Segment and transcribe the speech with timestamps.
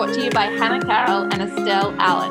[0.00, 2.30] brought to you by Hannah Carroll and Estelle Allen.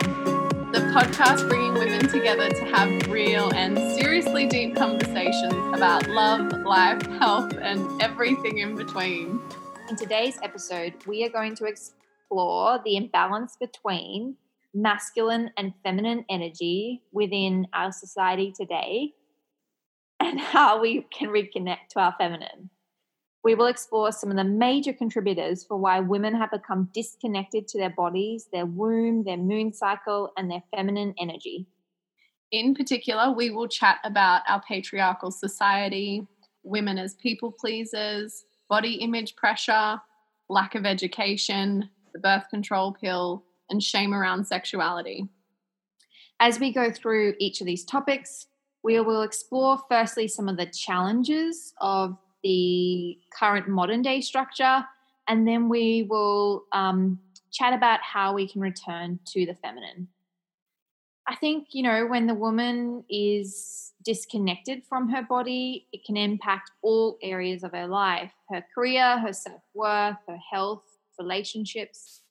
[0.71, 6.99] The podcast bringing women together to have real and seriously deep conversations about love, life,
[7.19, 9.39] health, and everything in between.
[9.87, 14.35] In today's episode, we are going to explore the imbalance between
[14.73, 19.13] masculine and feminine energy within our society today
[20.19, 22.71] and how we can reconnect to our feminine.
[23.43, 27.77] We will explore some of the major contributors for why women have become disconnected to
[27.77, 31.65] their bodies, their womb, their moon cycle, and their feminine energy.
[32.51, 36.27] In particular, we will chat about our patriarchal society,
[36.63, 40.01] women as people pleasers, body image pressure,
[40.49, 45.29] lack of education, the birth control pill, and shame around sexuality.
[46.39, 48.47] As we go through each of these topics,
[48.83, 54.85] we will explore firstly some of the challenges of the current modern day structure,
[55.27, 57.19] and then we will um,
[57.51, 60.07] chat about how we can return to the feminine.
[61.27, 66.71] I think, you know, when the woman is disconnected from her body, it can impact
[66.81, 70.83] all areas of her life her career, her self worth, her health,
[71.19, 72.23] relationships,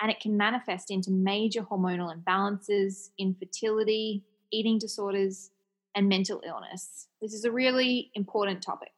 [0.00, 5.50] and it can manifest into major hormonal imbalances, infertility, eating disorders,
[5.94, 7.08] and mental illness.
[7.20, 8.92] This is a really important topic.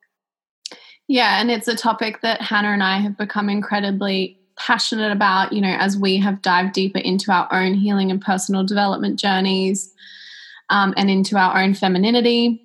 [1.09, 5.61] Yeah, and it's a topic that Hannah and I have become incredibly passionate about, you
[5.62, 9.92] know, as we have dived deeper into our own healing and personal development journeys
[10.69, 12.62] um, and into our own femininity.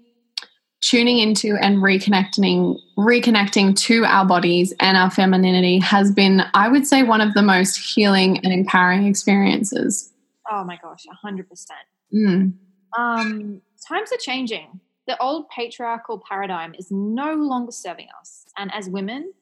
[0.81, 6.85] Tuning into and reconnecting, reconnecting to our bodies and our femininity has been, I would
[6.85, 10.11] say, one of the most healing and empowering experiences.
[10.51, 11.79] Oh my gosh, hundred percent.
[12.13, 12.53] Mm.
[12.97, 18.45] Um, times are changing the old patriarchal paradigm is no longer serving us.
[18.57, 19.33] And as women,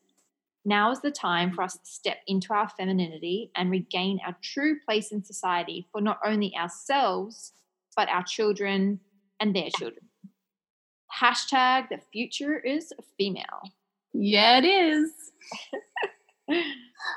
[0.65, 4.77] now is the time for us to step into our femininity and regain our true
[4.85, 7.53] place in society for not only ourselves,
[7.95, 8.99] but our children
[9.39, 10.05] and their children.
[11.19, 13.71] Hashtag the future is female.
[14.13, 15.11] Yeah, it is.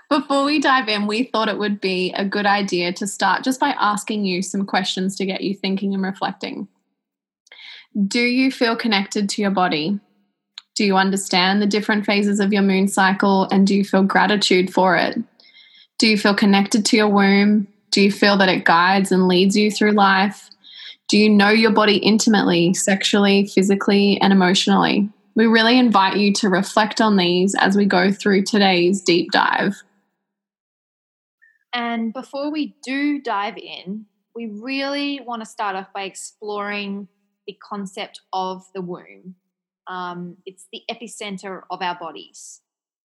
[0.09, 3.60] Before we dive in, we thought it would be a good idea to start just
[3.60, 6.69] by asking you some questions to get you thinking and reflecting.
[7.94, 10.00] Do you feel connected to your body?
[10.75, 14.72] Do you understand the different phases of your moon cycle and do you feel gratitude
[14.72, 15.16] for it?
[15.99, 17.69] Do you feel connected to your womb?
[17.93, 20.50] Do you feel that it guides and leads you through life?
[21.09, 25.09] Do you know your body intimately, sexually, physically, and emotionally?
[25.37, 29.81] We really invite you to reflect on these as we go through today's deep dive.
[31.72, 37.06] And before we do dive in, we really want to start off by exploring
[37.47, 39.37] the concept of the womb.
[39.87, 42.60] Um, it's the epicenter of our bodies.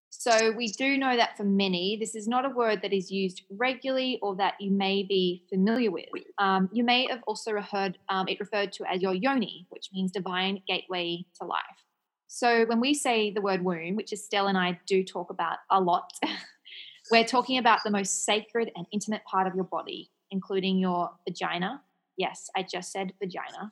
[0.10, 3.44] So we do know that for many, this is not a word that is used
[3.52, 6.06] regularly or that you may be familiar with.
[6.40, 10.12] Um, you may have also heard um, it referred to as your yoni, which means
[10.12, 11.86] divine gateway to life.
[12.28, 15.80] So when we say the word womb, which Estelle and I do talk about a
[15.80, 16.12] lot,
[17.12, 21.82] we're talking about the most sacred and intimate part of your body, including your vagina.
[22.18, 23.72] Yes, I just said vagina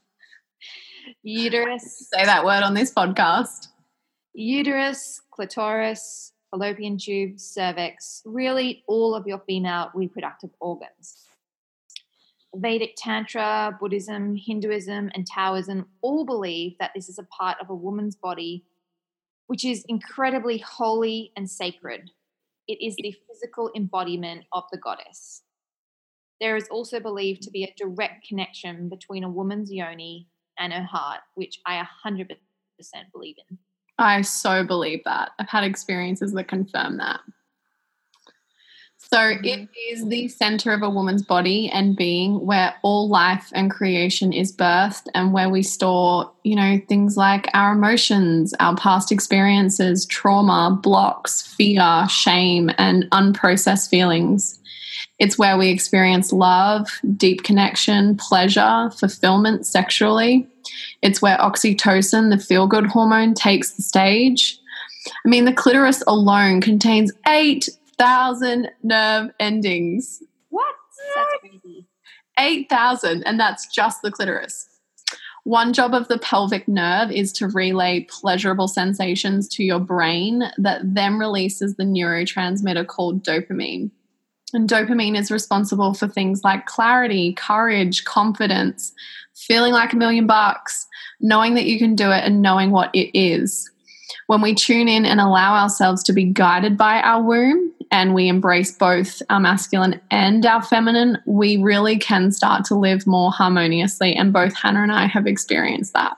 [1.24, 2.10] uterus.
[2.14, 3.68] Say that word on this podcast.
[4.34, 11.26] Uterus, clitoris, fallopian tube, cervix, really all of your female reproductive organs.
[12.56, 17.76] Vedic Tantra, Buddhism, Hinduism, and Taoism all believe that this is a part of a
[17.76, 18.64] woman's body
[19.48, 22.12] which is incredibly holy and sacred.
[22.68, 25.44] It is the physical embodiment of the goddess.
[26.40, 30.84] There is also believed to be a direct connection between a woman's yoni and her
[30.84, 32.38] heart, which I 100%
[33.12, 33.58] believe in.
[34.00, 35.32] I so believe that.
[35.40, 37.20] I've had experiences that confirm that.
[39.10, 39.46] So mm-hmm.
[39.46, 44.34] it is the center of a woman's body and being where all life and creation
[44.34, 50.06] is birthed and where we store, you know, things like our emotions, our past experiences,
[50.06, 54.60] trauma, blocks, fear, shame, and unprocessed feelings.
[55.20, 60.48] It's where we experience love, deep connection, pleasure, fulfillment sexually.
[61.02, 64.60] It's where oxytocin, the feel good hormone, takes the stage.
[65.26, 70.22] I mean, the clitoris alone contains 8,000 nerve endings.
[70.50, 70.76] What?
[71.16, 71.88] That's crazy.
[72.40, 74.70] 8,000, and that's just the clitoris.
[75.46, 80.82] One job of the pelvic nerve is to relay pleasurable sensations to your brain that
[80.84, 83.90] then releases the neurotransmitter called dopamine.
[84.54, 88.94] And dopamine is responsible for things like clarity, courage, confidence,
[89.36, 90.88] feeling like a million bucks,
[91.20, 93.70] knowing that you can do it, and knowing what it is.
[94.28, 98.28] when we tune in and allow ourselves to be guided by our womb and we
[98.28, 104.14] embrace both our masculine and our feminine, we really can start to live more harmoniously.
[104.16, 106.18] And both Hannah and I have experienced that.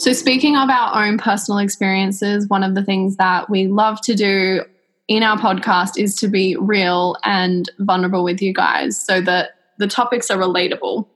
[0.00, 4.14] So, speaking of our own personal experiences, one of the things that we love to
[4.14, 4.64] do
[5.08, 9.86] in our podcast is to be real and vulnerable with you guys so that the
[9.86, 11.06] topics are relatable.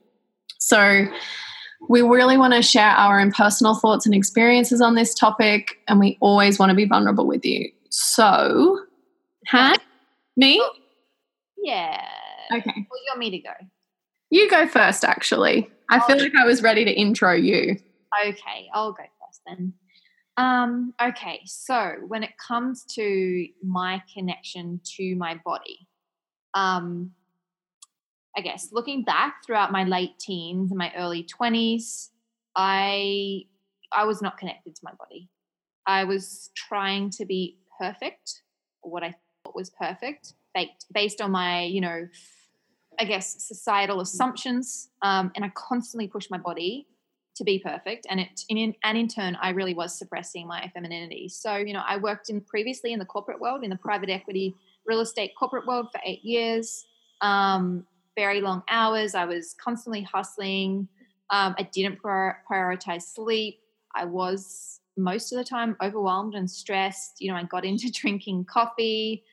[0.59, 1.07] So,
[1.89, 5.99] we really want to share our own personal thoughts and experiences on this topic, and
[5.99, 7.69] we always want to be vulnerable with you.
[7.89, 8.79] So,
[9.47, 9.75] Han,
[10.37, 10.59] me?
[10.61, 10.71] Oh,
[11.57, 12.07] yeah.
[12.51, 12.71] Okay.
[12.75, 13.51] Well, you want me to go?
[14.29, 15.69] You go first, actually.
[15.89, 16.23] I feel oh.
[16.23, 17.77] like I was ready to intro you.
[18.25, 19.73] Okay, I'll go first then.
[20.37, 25.87] Um, okay, so when it comes to my connection to my body,
[26.53, 27.11] um,
[28.35, 32.09] I guess looking back throughout my late teens and my early 20s,
[32.55, 33.43] I
[33.91, 35.29] I was not connected to my body.
[35.85, 38.41] I was trying to be perfect,
[38.81, 39.13] or what I
[39.43, 42.07] thought was perfect, based based on my, you know,
[42.99, 44.89] I guess societal assumptions.
[45.03, 46.87] Um, and I constantly pushed my body
[47.35, 51.29] to be perfect, and it in, and in turn, I really was suppressing my femininity.
[51.29, 54.55] So, you know, I worked in previously in the corporate world, in the private equity,
[54.85, 56.85] real estate corporate world for eight years.
[57.21, 57.85] Um,
[58.15, 59.15] very long hours.
[59.15, 60.87] I was constantly hustling.
[61.29, 63.59] Um, I didn't prior- prioritize sleep.
[63.95, 67.15] I was most of the time overwhelmed and stressed.
[67.19, 69.23] You know, I got into drinking coffee.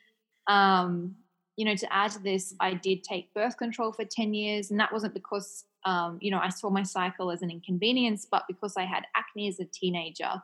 [0.47, 1.17] Um,
[1.57, 4.81] you know, to add to this, I did take birth control for 10 years, and
[4.81, 8.77] that wasn't because, um, you know, I saw my cycle as an inconvenience, but because
[8.77, 10.43] I had acne as a teenager.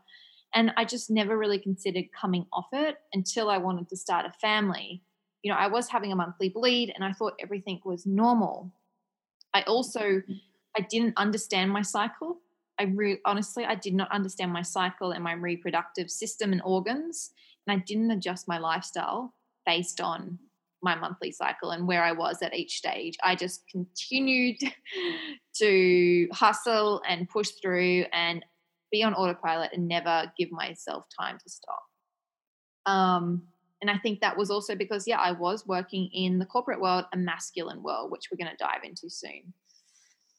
[0.54, 4.32] And I just never really considered coming off it until I wanted to start a
[4.32, 5.02] family
[5.46, 8.72] you know, I was having a monthly bleed and I thought everything was normal.
[9.54, 10.20] I also
[10.76, 12.38] I didn't understand my cycle.
[12.80, 17.30] I re- honestly I did not understand my cycle and my reproductive system and organs
[17.64, 19.34] and I didn't adjust my lifestyle
[19.64, 20.40] based on
[20.86, 23.16] my monthly cycle and where I was at each stage.
[23.24, 24.58] I just continued
[25.56, 28.44] to hustle and push through and
[28.92, 31.82] be on autopilot and never give myself time to stop.
[32.86, 33.42] Um,
[33.82, 37.06] and I think that was also because, yeah, I was working in the corporate world,
[37.12, 39.52] a masculine world, which we're going to dive into soon.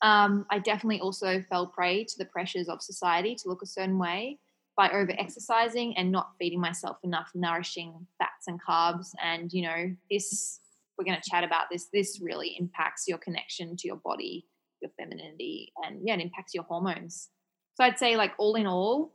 [0.02, 4.00] Um, I definitely also fell prey to the pressures of society to look a certain
[4.00, 4.40] way
[4.78, 9.12] by over exercising and not feeding myself enough nourishing fats and carbs.
[9.22, 10.60] And, you know, this,
[10.98, 11.88] we're going to chat about this.
[11.92, 14.46] This really impacts your connection to your body,
[14.82, 17.30] your femininity, and yeah, it impacts your hormones.
[17.74, 19.14] So I'd say, like, all in all,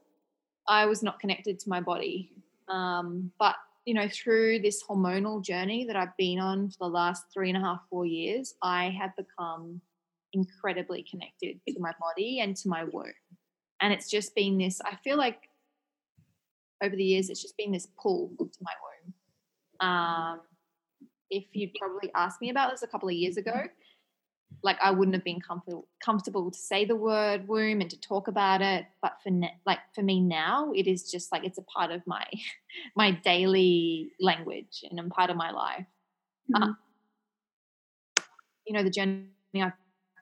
[0.67, 2.32] I was not connected to my body.
[2.69, 3.55] Um, but
[3.85, 7.58] you know, through this hormonal journey that I've been on for the last three and
[7.58, 9.81] a half, four years, I have become
[10.32, 13.12] incredibly connected to my body and to my womb.
[13.81, 15.49] And it's just been this, I feel like
[16.82, 19.88] over the years, it's just been this pull to my womb.
[19.88, 20.40] Um,
[21.31, 23.62] if you'd probably asked me about this a couple of years ago,
[24.62, 28.29] like I wouldn't have been comfortable comfortable to say the word womb and to talk
[28.29, 28.87] about it.
[29.00, 32.02] But for ne- like for me now, it is just like it's a part of
[32.06, 32.25] my
[32.96, 35.86] my daily language and a part of my life.
[36.55, 36.62] Mm-hmm.
[36.62, 36.77] Um,
[38.67, 39.72] you know, the journey I've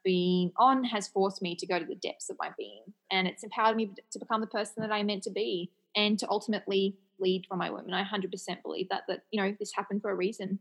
[0.04, 3.42] been on has forced me to go to the depths of my being, and it's
[3.42, 7.44] empowered me to become the person that I meant to be, and to ultimately lead
[7.48, 7.86] from my womb.
[7.86, 8.30] And I 100%
[8.62, 10.58] believe that that you know this happened for a reason.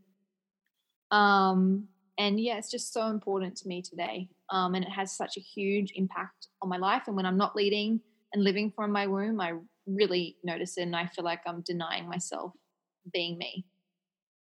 [1.10, 1.88] Um,
[2.20, 5.40] and yeah it's just so important to me today um, and it has such a
[5.40, 7.04] huge impact on my life.
[7.06, 8.00] And when i'm not leading
[8.32, 9.54] and living from my womb i
[9.86, 12.52] really notice it and i feel like i'm denying myself
[13.12, 13.64] being me.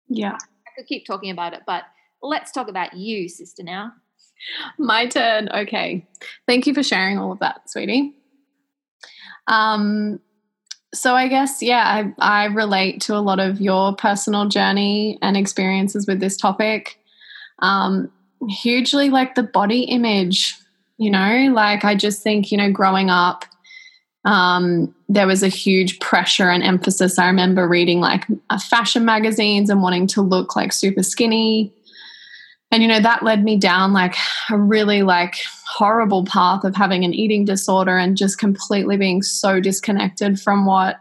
[0.09, 0.35] Yeah.
[0.35, 1.85] I could keep talking about it but
[2.23, 3.93] let's talk about you sister now.
[4.79, 5.49] My turn.
[5.49, 6.07] Okay.
[6.47, 8.15] Thank you for sharing all of that sweetie.
[9.47, 10.21] Um
[10.95, 15.37] so I guess yeah, I, I relate to a lot of your personal journey and
[15.37, 16.99] experiences with this topic
[17.61, 18.11] um,
[18.49, 20.57] hugely like the body image,
[20.99, 23.45] you know, like I just think, you know, growing up,
[24.25, 27.19] um, there was a huge pressure and emphasis.
[27.19, 28.25] I remember reading like
[28.69, 31.73] fashion magazines and wanting to look like super skinny.
[32.75, 34.17] And, you know, that led me down like
[34.51, 35.37] a really like
[35.69, 40.97] horrible path of having an eating disorder and just completely being so disconnected from what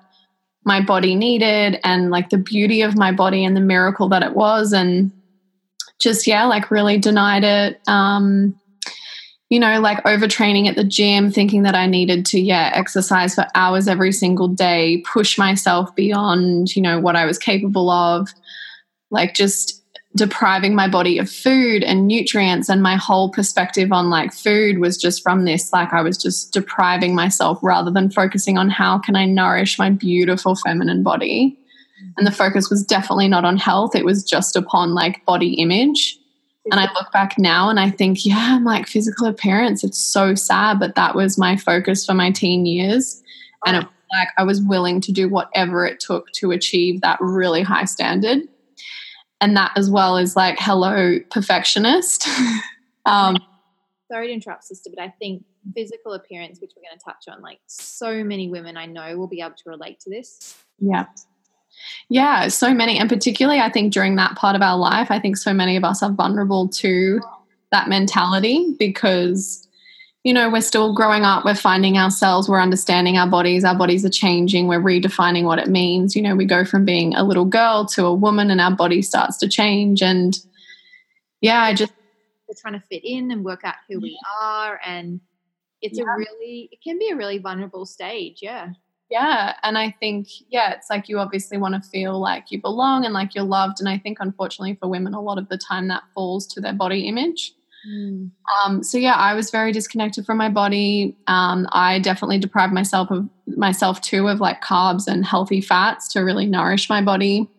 [0.66, 4.36] my body needed and like the beauty of my body and the miracle that it
[4.36, 4.72] was.
[4.72, 5.12] And,
[6.00, 8.54] just yeah like really denied it um
[9.50, 13.46] you know like overtraining at the gym thinking that i needed to yeah exercise for
[13.56, 18.30] hours every single day push myself beyond you know what i was capable of
[19.12, 19.83] like just
[20.16, 24.96] depriving my body of food and nutrients and my whole perspective on like food was
[24.98, 25.74] just from this.
[25.74, 29.90] Like I was just depriving myself rather than focusing on how can I nourish my
[29.90, 31.58] beautiful feminine body.
[31.98, 32.12] Mm-hmm.
[32.18, 33.96] And the focus was definitely not on health.
[33.96, 36.20] It was just upon like body image.
[36.72, 39.84] And I look back now and I think yeah I'm like physical appearance.
[39.84, 43.22] It's so sad but that was my focus for my teen years.
[43.66, 47.64] And it like I was willing to do whatever it took to achieve that really
[47.64, 48.42] high standard
[49.44, 52.28] and that as well is like hello perfectionist.
[53.06, 53.36] Um,
[54.10, 55.44] sorry to interrupt sister but i think
[55.76, 59.28] physical appearance which we're going to touch on like so many women i know will
[59.28, 60.58] be able to relate to this.
[60.80, 61.08] Yeah.
[62.08, 65.36] Yeah so many and particularly i think during that part of our life i think
[65.36, 67.20] so many of us are vulnerable to
[67.74, 69.63] that mentality because
[70.24, 74.06] you know, we're still growing up, we're finding ourselves, we're understanding our bodies, our bodies
[74.06, 76.16] are changing, we're redefining what it means.
[76.16, 79.02] You know, we go from being a little girl to a woman and our body
[79.02, 80.02] starts to change.
[80.02, 80.40] And
[81.42, 81.92] yeah, I just.
[82.48, 84.80] We're trying to fit in and work out who we are.
[84.86, 85.20] And
[85.82, 86.06] it's yeah.
[86.06, 88.40] a really, it can be a really vulnerable stage.
[88.42, 88.70] Yeah.
[89.10, 89.56] Yeah.
[89.62, 93.14] And I think, yeah, it's like you obviously want to feel like you belong and
[93.14, 93.80] like you're loved.
[93.80, 96.74] And I think, unfortunately, for women, a lot of the time that falls to their
[96.74, 97.54] body image.
[97.88, 98.32] Mm.
[98.66, 101.16] Um, so yeah, I was very disconnected from my body.
[101.28, 106.22] Um, I definitely deprived myself of myself too of like carbs and healthy fats to
[106.22, 107.50] really nourish my body.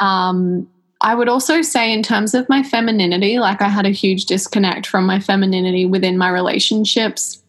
[0.00, 0.02] Mm.
[0.02, 0.68] Um,
[1.02, 4.86] I would also say, in terms of my femininity, like I had a huge disconnect
[4.86, 7.42] from my femininity within my relationships.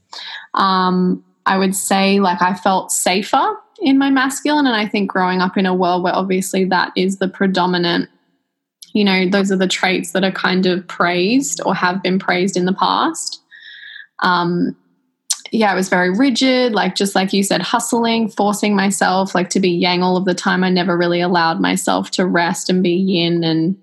[0.54, 4.68] Um, I would say, like, I felt safer in my masculine.
[4.68, 8.10] And I think growing up in a world where obviously that is the predominant
[8.94, 12.58] you know, those are the traits that are kind of praised or have been praised
[12.58, 13.42] in the past.
[14.20, 14.76] Um,
[15.52, 19.60] yeah, it was very rigid, like just like you said, hustling, forcing myself like to
[19.60, 20.64] be yang all of the time.
[20.64, 23.78] I never really allowed myself to rest and be yin and,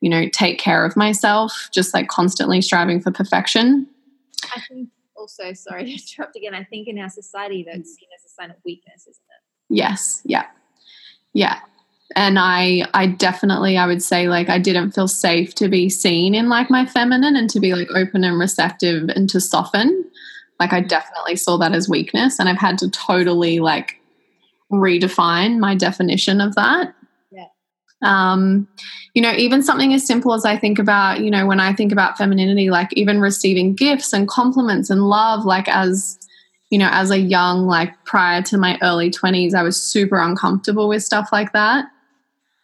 [0.00, 3.86] you know, take care of myself, just like constantly striving for perfection.
[4.54, 8.24] I think also, sorry to interrupt again, I think in our society that's seen as
[8.24, 9.42] a sign of weakness, isn't it?
[9.68, 10.46] Yes, yeah.
[11.32, 11.60] Yeah
[12.16, 16.34] and i i definitely i would say like i didn't feel safe to be seen
[16.34, 20.04] in like my feminine and to be like open and receptive and to soften.
[20.60, 24.00] Like i definitely saw that as weakness and i've had to totally like
[24.70, 26.94] redefine my definition of that.
[27.30, 27.46] Yeah.
[28.02, 28.68] Um
[29.14, 31.92] you know even something as simple as i think about you know when i think
[31.92, 36.18] about femininity like even receiving gifts and compliments and love like as
[36.70, 40.88] you know as a young like prior to my early 20s i was super uncomfortable
[40.88, 41.86] with stuff like that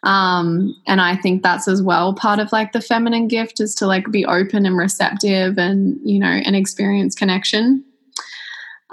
[0.03, 3.85] um, and I think that's as well part of like the feminine gift is to
[3.85, 7.83] like be open and receptive and, you know, and experience connection.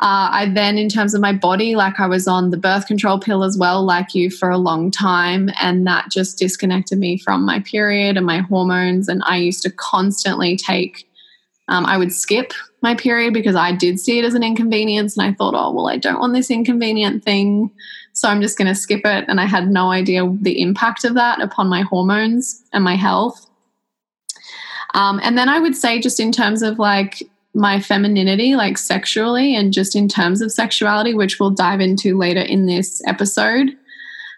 [0.00, 3.18] Uh, I then, in terms of my body, like I was on the birth control
[3.18, 5.50] pill as well, like you, for a long time.
[5.60, 9.08] And that just disconnected me from my period and my hormones.
[9.08, 11.08] And I used to constantly take,
[11.66, 15.16] um, I would skip my period because I did see it as an inconvenience.
[15.16, 17.68] And I thought, oh, well, I don't want this inconvenient thing.
[18.18, 19.24] So I'm just going to skip it.
[19.28, 23.46] And I had no idea the impact of that upon my hormones and my health.
[24.94, 27.22] Um, and then I would say, just in terms of like
[27.54, 32.40] my femininity, like sexually, and just in terms of sexuality, which we'll dive into later
[32.40, 33.76] in this episode,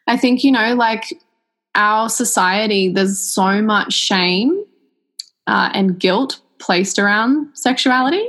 [0.06, 1.04] I think, you know, like
[1.74, 4.64] our society, there's so much shame
[5.46, 8.28] uh, and guilt placed around sexuality.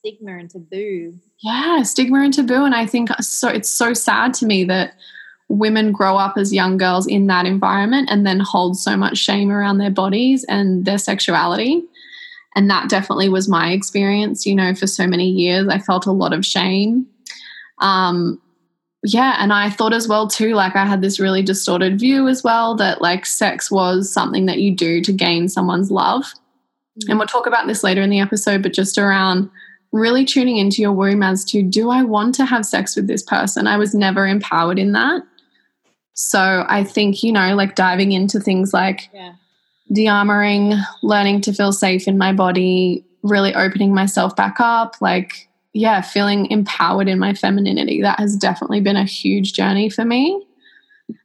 [0.00, 2.64] Stigma and taboo yeah stigma and taboo.
[2.64, 4.94] And i think so it's so sad to me that
[5.48, 9.50] women grow up as young girls in that environment and then hold so much shame
[9.50, 11.84] around their bodies and their sexuality.
[12.56, 15.68] And that definitely was my experience you know for so many years.
[15.68, 17.06] I felt a lot of shame.
[17.78, 18.40] Um
[19.06, 22.42] yeah and i thought as well too like i had this really distorted view as
[22.42, 26.24] well that like sex was something that you do to gain someone's love.
[26.24, 27.10] Mm-hmm.
[27.10, 29.50] and we'll talk about this later in the episode but just around
[29.94, 33.22] really tuning into your womb as to do I want to have sex with this
[33.22, 33.68] person?
[33.68, 35.22] I was never empowered in that.
[36.14, 39.34] So I think, you know, like diving into things like yeah.
[39.92, 46.00] de-armoring, learning to feel safe in my body, really opening myself back up, like, yeah,
[46.00, 48.02] feeling empowered in my femininity.
[48.02, 50.44] That has definitely been a huge journey for me.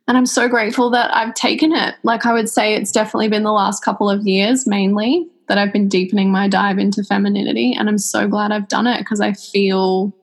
[0.08, 1.96] And I'm so grateful that I've taken it.
[2.04, 5.74] Like, I would say it's definitely been the last couple of years mainly that I've
[5.74, 7.76] been deepening my dive into femininity.
[7.78, 10.16] And I'm so glad I've done it because I feel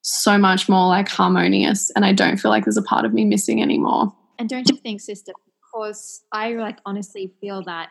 [0.00, 3.24] so much more like harmonious and I don't feel like there's a part of me
[3.24, 4.14] missing anymore.
[4.38, 7.90] And don't you think, sister, because I like honestly feel that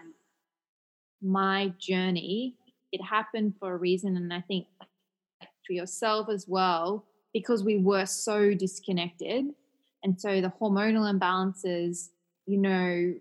[1.21, 2.55] my journey,
[2.91, 4.15] it happened for a reason.
[4.15, 4.67] And I think
[5.67, 9.45] for yourself as well, because we were so disconnected.
[10.01, 12.09] And so the hormonal imbalances,
[12.45, 13.13] you know,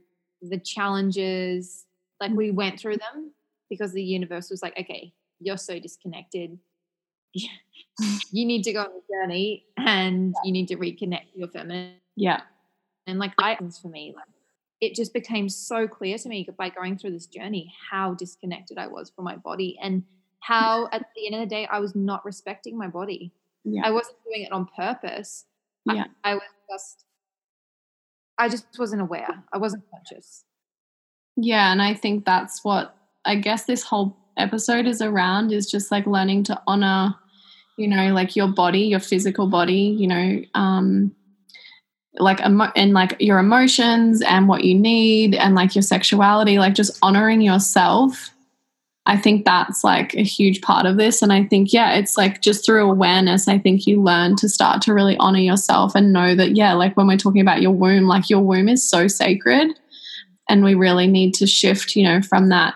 [0.42, 1.86] the challenges.
[2.22, 3.32] Like we went through them
[3.68, 6.56] because the universe was like, okay, you're so disconnected.
[7.34, 11.94] you need to go on a journey and you need to reconnect your feminine.
[12.14, 12.42] Yeah.
[13.08, 14.26] And like I for me, like
[14.80, 18.86] it just became so clear to me by going through this journey how disconnected I
[18.86, 20.04] was from my body and
[20.38, 23.32] how at the end of the day I was not respecting my body.
[23.64, 23.82] Yeah.
[23.84, 25.46] I wasn't doing it on purpose.
[25.86, 26.04] Yeah.
[26.22, 27.04] I, I was just
[28.38, 29.42] I just wasn't aware.
[29.52, 30.44] I wasn't conscious.
[31.36, 35.90] Yeah, and I think that's what I guess this whole episode is around is just
[35.90, 37.14] like learning to honor,
[37.78, 41.14] you know, like your body, your physical body, you know, um
[42.18, 46.74] like emo- and like your emotions and what you need and like your sexuality, like
[46.74, 48.30] just honoring yourself.
[49.06, 51.22] I think that's like a huge part of this.
[51.22, 54.82] And I think, yeah, it's like just through awareness, I think you learn to start
[54.82, 58.04] to really honor yourself and know that, yeah, like when we're talking about your womb,
[58.04, 59.76] like your womb is so sacred.
[60.52, 62.74] And we really need to shift, you know, from that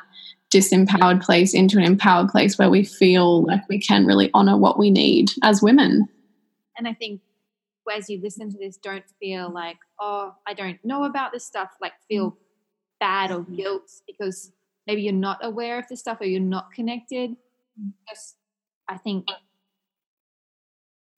[0.51, 4.79] disempowered place into an empowered place where we feel like we can really honor what
[4.79, 6.09] we need as women.
[6.79, 7.21] And I think
[7.95, 11.69] as you listen to this, don't feel like, oh, I don't know about this stuff,
[11.83, 12.39] like feel
[12.99, 14.53] bad or guilt because
[14.87, 17.37] maybe you're not aware of this stuff or you're not connected.
[18.09, 18.37] Just,
[18.89, 19.27] I think,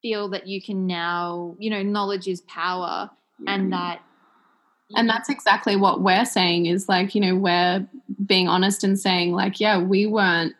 [0.01, 3.09] feel that you can now, you know, knowledge is power
[3.47, 3.71] and mm-hmm.
[3.71, 4.01] that.
[4.95, 5.07] And mm-hmm.
[5.07, 7.87] that's exactly what we're saying is like, you know, we're
[8.25, 10.55] being honest and saying, like, yeah, we weren't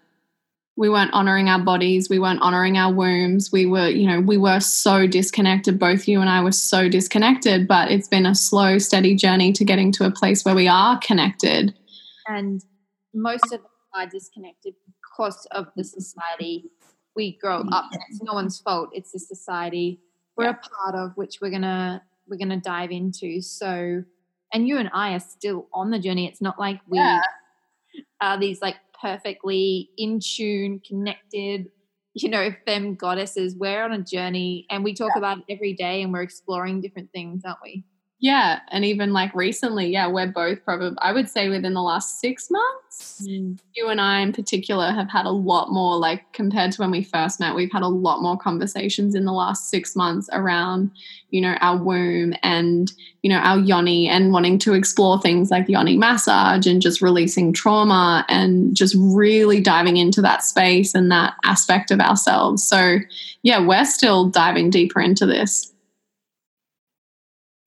[0.77, 4.37] we weren't honoring our bodies we weren't honoring our wombs we were you know we
[4.37, 5.77] were so disconnected.
[5.77, 9.65] Both you and i were so disconnected but it's been a slow steady journey to
[9.65, 11.75] getting to a place where we are connected.
[12.27, 12.63] And
[13.13, 16.71] most of us are disconnected because of the society
[17.13, 18.91] we grow up it's no one's fault.
[18.93, 19.99] It's the society
[20.37, 20.51] we're yeah.
[20.51, 23.41] a part of which we're gonna we're gonna dive into.
[23.41, 24.05] So
[24.53, 27.21] and you and i are still on the journey it's not like we yeah.
[28.21, 31.69] are these like perfectly in tune, connected,
[32.13, 33.55] you know, femme goddesses.
[33.55, 35.19] We're on a journey and we talk yeah.
[35.19, 37.83] about it every day and we're exploring different things, aren't we?
[38.21, 38.59] Yeah.
[38.69, 42.51] And even like recently, yeah, we're both probably, I would say within the last six
[42.51, 43.57] months, mm.
[43.73, 47.01] you and I in particular have had a lot more, like compared to when we
[47.01, 50.91] first met, we've had a lot more conversations in the last six months around,
[51.29, 55.69] you know, our womb and, you know, our yoni and wanting to explore things like
[55.69, 61.35] yoni massage and just releasing trauma and just really diving into that space and that
[61.45, 62.65] aspect of ourselves.
[62.65, 62.97] So,
[63.43, 65.71] yeah, we're still diving deeper into this.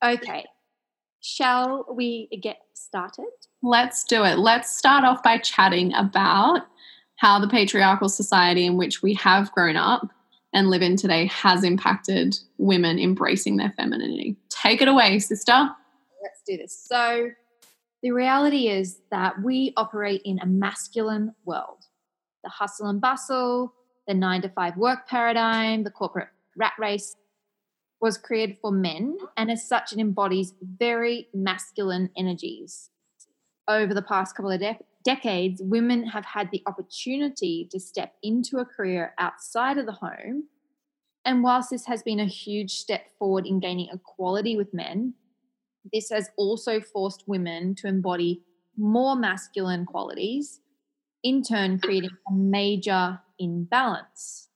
[0.02, 0.44] Okay.
[1.20, 3.28] Shall we get started?
[3.62, 4.38] Let's do it.
[4.38, 6.62] Let's start off by chatting about
[7.16, 10.08] how the patriarchal society in which we have grown up
[10.52, 14.36] and live in today has impacted women embracing their femininity.
[14.48, 15.70] Take it away, sister.
[16.22, 16.76] Let's do this.
[16.76, 17.30] So,
[18.02, 21.84] the reality is that we operate in a masculine world.
[22.42, 23.72] The hustle and bustle,
[24.08, 27.14] the nine to five work paradigm, the corporate rat race,
[28.02, 32.90] was created for men and as such it embodies very masculine energies.
[33.68, 38.58] Over the past couple of de- decades, women have had the opportunity to step into
[38.58, 40.48] a career outside of the home.
[41.24, 45.14] And whilst this has been a huge step forward in gaining equality with men,
[45.92, 48.42] this has also forced women to embody
[48.76, 50.60] more masculine qualities,
[51.22, 54.48] in turn, creating a major imbalance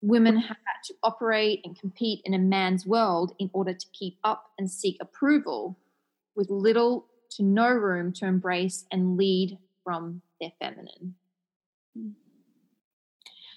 [0.00, 4.18] women have had to operate and compete in a man's world in order to keep
[4.24, 5.78] up and seek approval
[6.36, 11.14] with little to no room to embrace and lead from their feminine.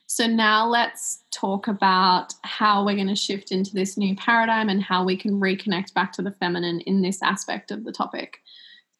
[0.07, 4.83] So, now let's talk about how we're going to shift into this new paradigm and
[4.83, 8.39] how we can reconnect back to the feminine in this aspect of the topic.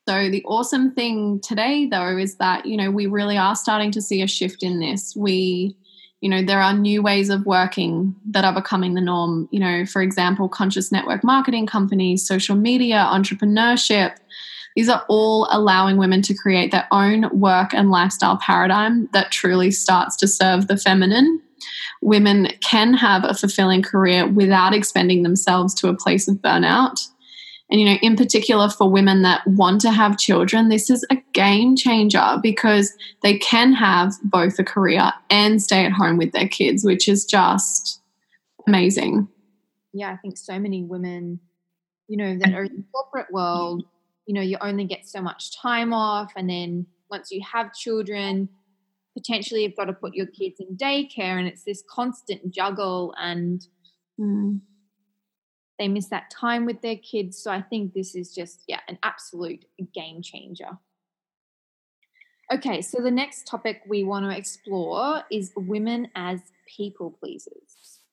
[0.08, 4.02] So, the awesome thing today, though, is that, you know, we really are starting to
[4.02, 5.14] see a shift in this.
[5.14, 5.76] We
[6.22, 9.50] you know there are new ways of working that are becoming the norm.
[9.52, 14.16] You know for example conscious network marketing companies social media entrepreneurship
[14.76, 19.72] these are all allowing women to create their own work and lifestyle paradigm that truly
[19.72, 21.42] starts to serve the feminine.
[22.02, 27.08] Women can have a fulfilling career without expending themselves to a place of burnout
[27.72, 31.16] and, you know, in particular for women that want to have children, this is a
[31.32, 36.50] game changer because they can have both a career and stay at home with their
[36.50, 38.02] kids, which is just
[38.68, 39.30] amazing.
[39.94, 41.40] Yeah, I think so many women,
[42.10, 43.86] you know, that are in the corporate world,
[44.26, 46.34] you know, you only get so much time off.
[46.36, 48.50] And then once you have children,
[49.18, 53.66] potentially you've got to put your kids in daycare and it's this constant juggle and
[54.20, 54.60] mm
[55.82, 57.40] They miss that time with their kids.
[57.40, 59.66] So I think this is just, yeah, an absolute
[59.96, 60.78] game changer.
[62.54, 68.04] Okay, so the next topic we want to explore is women as people pleasers.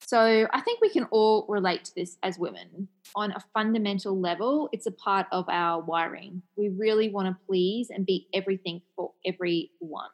[0.00, 2.88] So I think we can all relate to this as women.
[3.14, 6.40] On a fundamental level, it's a part of our wiring.
[6.56, 10.08] We really want to please and be everything for everyone.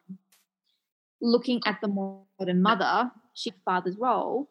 [1.21, 4.49] Looking at the modern mother, she father's role,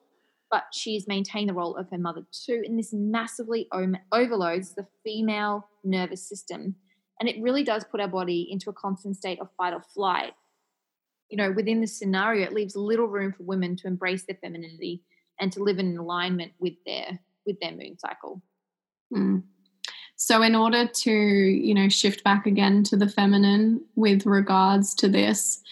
[0.51, 2.63] but she's maintained the role of her mother too.
[2.65, 3.69] And this massively
[4.13, 6.77] overloads the female nervous system.
[7.21, 10.33] And it really does put our body into a constant state of fight or flight.
[11.31, 15.03] You know, within this scenario, it leaves little room for women to embrace their femininity
[15.41, 18.43] and to live in alignment with their with their moon cycle.
[19.13, 19.43] Mm.
[20.17, 25.09] So in order to, you know, shift back again to the feminine with regards to
[25.09, 25.63] this,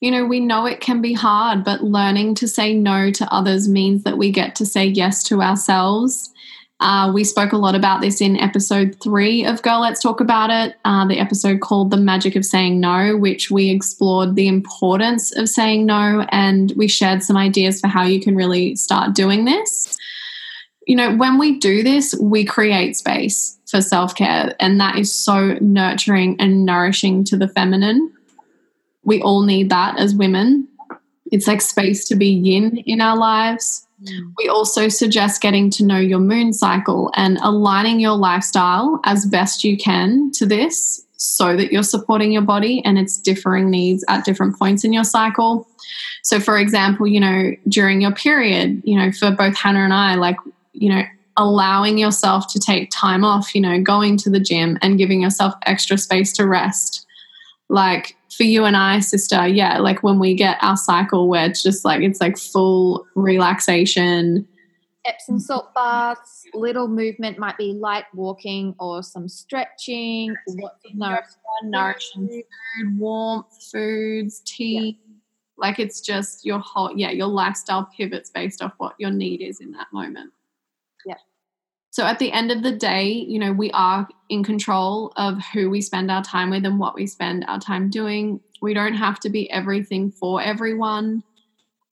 [0.00, 3.68] you know, we know it can be hard, but learning to say no to others
[3.68, 6.32] means that we get to say yes to ourselves.
[6.80, 10.48] Uh, we spoke a lot about this in episode three of Girl Let's Talk About
[10.48, 15.36] It, uh, the episode called The Magic of Saying No, which we explored the importance
[15.36, 19.44] of saying no and we shared some ideas for how you can really start doing
[19.44, 19.94] this.
[20.86, 25.14] You know, when we do this, we create space for self care, and that is
[25.14, 28.10] so nurturing and nourishing to the feminine.
[29.02, 30.68] We all need that as women.
[31.32, 34.32] It's like space to be yin in our lives Mm.
[34.38, 39.64] We also suggest getting to know your moon cycle and aligning your lifestyle as best
[39.64, 44.24] you can to this so that you're supporting your body and its differing needs at
[44.24, 45.68] different points in your cycle.
[46.22, 50.14] So, for example, you know, during your period, you know, for both Hannah and I,
[50.14, 50.36] like,
[50.72, 51.02] you know,
[51.36, 55.54] allowing yourself to take time off, you know, going to the gym and giving yourself
[55.66, 57.06] extra space to rest.
[57.68, 61.62] Like, for you and I, sister, yeah, like when we get our cycle where it's
[61.62, 64.48] just like it's like full relaxation.
[65.04, 71.36] Epsom salt baths, little movement might be light walking or some stretching, lots of nourishing,
[71.64, 74.98] nourishing food, warmth foods, tea.
[74.98, 75.14] Yeah.
[75.58, 79.60] Like it's just your whole yeah, your lifestyle pivots based off what your need is
[79.60, 80.32] in that moment.
[82.00, 85.68] So at the end of the day, you know, we are in control of who
[85.68, 88.40] we spend our time with and what we spend our time doing.
[88.62, 91.22] We don't have to be everything for everyone.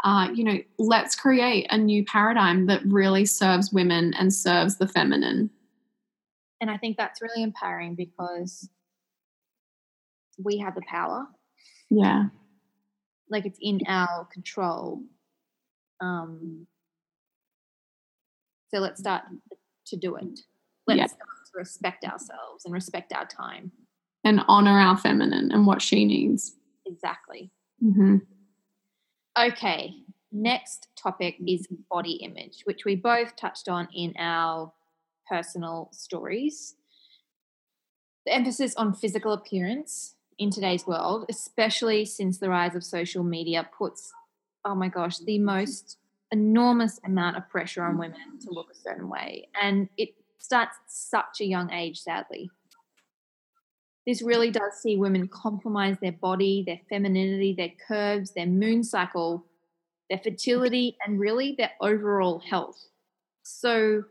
[0.02, 4.88] Uh, you know, let's create a new paradigm that really serves women and serves the
[4.88, 5.50] feminine.
[6.62, 8.66] And I think that's really empowering because
[10.42, 11.26] we have the power.
[11.90, 12.28] Yeah.
[13.28, 15.02] Like it's in our control.
[16.00, 16.66] Um,
[18.70, 19.24] so let's start
[19.88, 20.40] to do it.
[20.86, 21.06] Let's yeah.
[21.54, 23.72] respect ourselves and respect our time.
[24.24, 26.56] And honor our feminine and what she needs.
[26.86, 27.50] Exactly.
[27.84, 28.16] Mm-hmm.
[29.38, 29.94] Okay,
[30.32, 34.72] next topic is body image, which we both touched on in our
[35.28, 36.74] personal stories.
[38.26, 43.68] The emphasis on physical appearance in today's world, especially since the rise of social media,
[43.76, 44.12] puts,
[44.64, 45.98] oh my gosh, the most
[46.32, 48.00] enormous amount of pressure on mm.
[48.00, 49.48] women to look a certain way.
[49.60, 52.50] And it starts at such a young age, sadly.
[54.06, 59.44] This really does see women compromise their body, their femininity, their curves, their moon cycle,
[60.08, 62.88] their fertility, and really their overall health.
[63.42, 64.04] So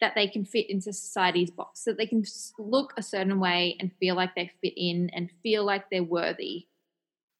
[0.00, 2.24] that they can fit into society's box, so that they can
[2.58, 6.66] look a certain way and feel like they fit in and feel like they're worthy.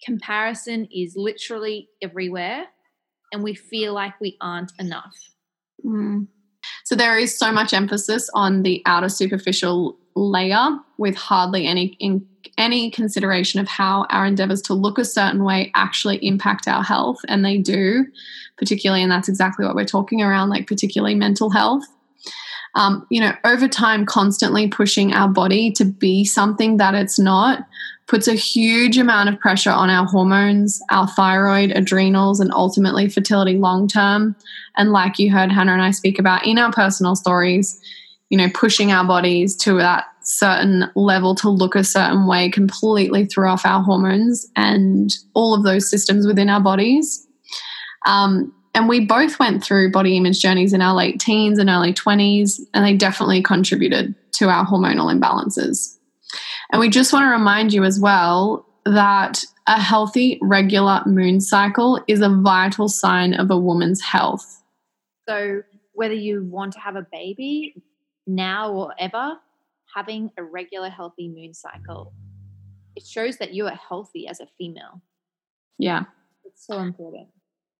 [0.04, 2.66] Comparison is literally everywhere
[3.32, 5.14] and we feel like we aren't enough.
[5.84, 6.28] Mm.
[6.84, 12.26] So there is so much emphasis on the outer superficial layer with hardly any in,
[12.58, 17.18] any consideration of how our endeavors to look a certain way actually impact our health
[17.28, 18.04] and they do
[18.58, 21.84] particularly and that's exactly what we're talking around like particularly mental health
[22.74, 27.66] um, you know over time constantly pushing our body to be something that it's not
[28.08, 33.56] puts a huge amount of pressure on our hormones, our thyroid, adrenals, and ultimately fertility
[33.56, 34.36] long term.
[34.76, 37.80] And like you heard Hannah and I speak about in our personal stories,
[38.28, 43.26] you know, pushing our bodies to that certain level to look a certain way completely
[43.26, 47.26] threw off our hormones and all of those systems within our bodies.
[48.06, 51.92] Um, and we both went through body image journeys in our late teens and early
[51.92, 55.98] 20s, and they definitely contributed to our hormonal imbalances.
[56.72, 62.02] And we just want to remind you as well that a healthy, regular moon cycle
[62.08, 64.62] is a vital sign of a woman's health.
[65.28, 67.74] So, whether you want to have a baby
[68.26, 69.34] now or ever,
[69.94, 72.14] having a regular, healthy moon cycle,
[72.96, 75.02] it shows that you are healthy as a female.
[75.78, 76.04] Yeah.
[76.44, 77.28] It's so important.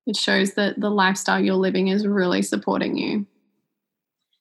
[0.06, 3.26] It shows that the lifestyle you're living is really supporting you.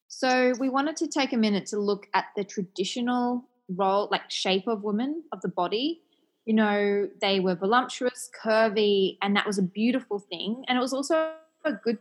[0.08, 4.66] So we wanted to take a minute to look at the traditional role, like shape
[4.66, 6.02] of women of the body.
[6.44, 10.64] You know, they were voluptuous, curvy, and that was a beautiful thing.
[10.68, 11.32] And it was also
[11.64, 11.98] a good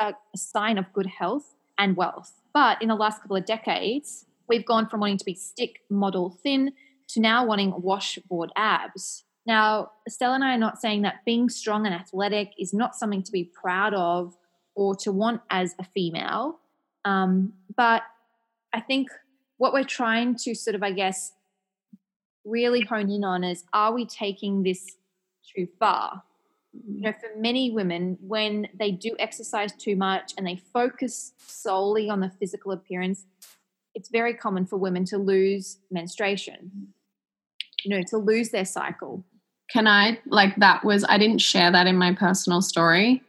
[0.00, 2.32] a sign of good health and wealth.
[2.54, 6.38] But in the last couple of decades, we've gone from wanting to be stick model
[6.42, 6.72] thin
[7.08, 9.24] to now wanting washboard abs.
[9.44, 13.22] Now, Estelle and I are not saying that being strong and athletic is not something
[13.24, 14.36] to be proud of
[14.74, 16.60] or to want as a female.
[17.04, 18.02] Um, but
[18.72, 19.08] I think
[19.58, 21.32] what we're trying to sort of, I guess,
[22.44, 24.96] really hone in on is are we taking this
[25.54, 26.22] too far?
[26.72, 32.08] You know, for many women, when they do exercise too much and they focus solely
[32.08, 33.26] on the physical appearance,
[33.94, 36.94] it's very common for women to lose menstruation,
[37.84, 39.22] you know, to lose their cycle.
[39.70, 43.22] Can I, like, that was, I didn't share that in my personal story,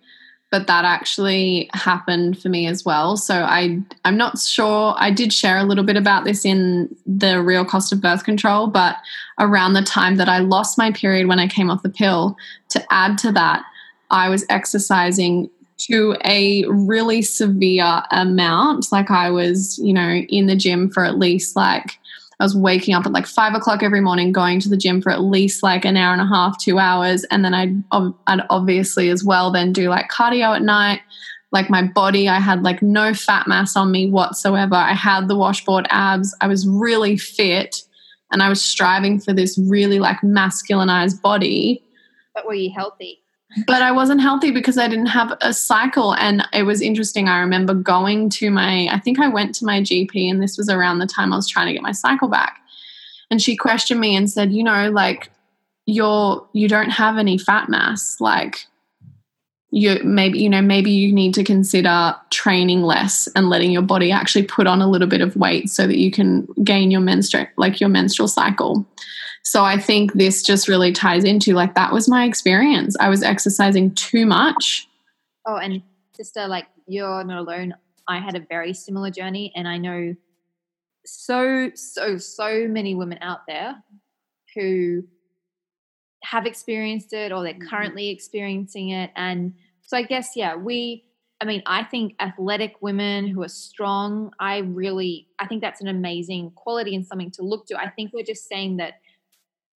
[0.53, 3.17] but that actually happened for me as well.
[3.17, 7.41] So I, I'm not sure, I did share a little bit about this in the
[7.41, 8.97] real cost of birth control, but
[9.39, 12.37] around the time that I lost my period when I came off the pill,
[12.69, 13.63] to add to that,
[14.11, 15.49] I was exercising
[15.87, 18.91] to a really severe amount.
[18.91, 21.97] Like I was, you know, in the gym for at least like
[22.43, 25.13] I was waking up at like five o'clock every morning, going to the gym for
[25.13, 27.81] at least like an hour and a half, two hours, and then I'd,
[28.27, 30.99] I'd obviously as well then do like cardio at night.
[31.53, 34.75] Like my body, I had like no fat mass on me whatsoever.
[34.75, 36.35] I had the washboard abs.
[36.41, 37.81] I was really fit,
[38.29, 41.81] and I was striving for this really like masculinized body.
[42.35, 43.22] But were you healthy?
[43.67, 46.15] But I wasn't healthy because I didn't have a cycle.
[46.15, 47.27] And it was interesting.
[47.27, 50.69] I remember going to my, I think I went to my GP, and this was
[50.69, 52.57] around the time I was trying to get my cycle back.
[53.29, 55.29] And she questioned me and said, you know, like,
[55.85, 58.17] you're, you don't have any fat mass.
[58.19, 58.65] Like,
[59.73, 64.11] you maybe, you know, maybe you need to consider training less and letting your body
[64.11, 67.47] actually put on a little bit of weight so that you can gain your menstrual,
[67.57, 68.85] like your menstrual cycle.
[69.43, 72.95] So I think this just really ties into like that was my experience.
[72.99, 74.87] I was exercising too much.
[75.45, 75.81] Oh, and
[76.15, 77.73] sister, like you're not alone.
[78.07, 80.15] I had a very similar journey, and I know
[81.05, 83.75] so, so, so many women out there
[84.55, 85.03] who
[86.23, 87.67] have experienced it or they're mm-hmm.
[87.67, 89.11] currently experiencing it.
[89.15, 91.05] And so I guess, yeah, we,
[91.41, 95.87] I mean, I think athletic women who are strong, I really, I think that's an
[95.87, 97.77] amazing quality and something to look to.
[97.77, 98.93] I think we're just saying that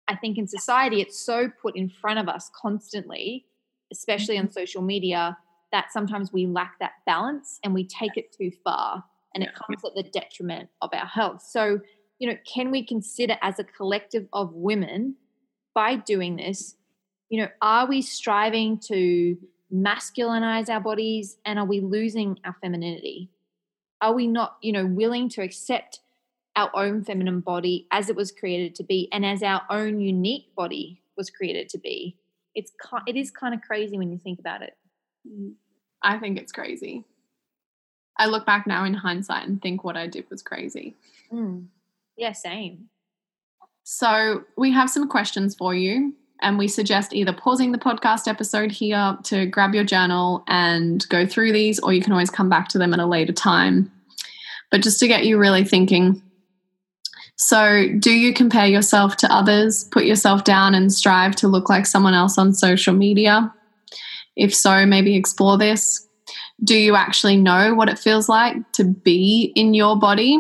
[0.07, 3.45] I think in society, it's so put in front of us constantly,
[3.91, 4.53] especially on mm-hmm.
[4.53, 5.37] social media,
[5.71, 9.03] that sometimes we lack that balance and we take it too far
[9.35, 11.43] and it comes at the detriment of our health.
[11.43, 11.79] So,
[12.19, 15.15] you know, can we consider as a collective of women
[15.75, 16.75] by doing this,
[17.29, 19.37] you know, are we striving to
[19.71, 23.29] masculinize our bodies and are we losing our femininity?
[24.01, 25.99] Are we not, you know, willing to accept
[26.57, 30.53] our own feminine body as it was created to be and as our own unique
[30.55, 32.17] body was created to be.
[32.55, 32.71] It's
[33.05, 34.75] it is kind of crazy when you think about it.
[35.25, 35.53] Mm.
[36.01, 37.05] i think it's crazy.
[38.17, 40.95] I look back now in hindsight and think what i did was crazy.
[41.31, 41.67] Mm.
[42.17, 42.89] yeah same.
[43.83, 48.71] So we have some questions for you and we suggest either pausing the podcast episode
[48.71, 52.67] here to grab your journal and go through these or you can always come back
[52.69, 53.91] to them at a later time.
[54.71, 56.21] But just to get you really thinking
[57.37, 61.85] so, do you compare yourself to others, put yourself down, and strive to look like
[61.85, 63.53] someone else on social media?
[64.35, 66.07] If so, maybe explore this.
[66.63, 70.39] Do you actually know what it feels like to be in your body?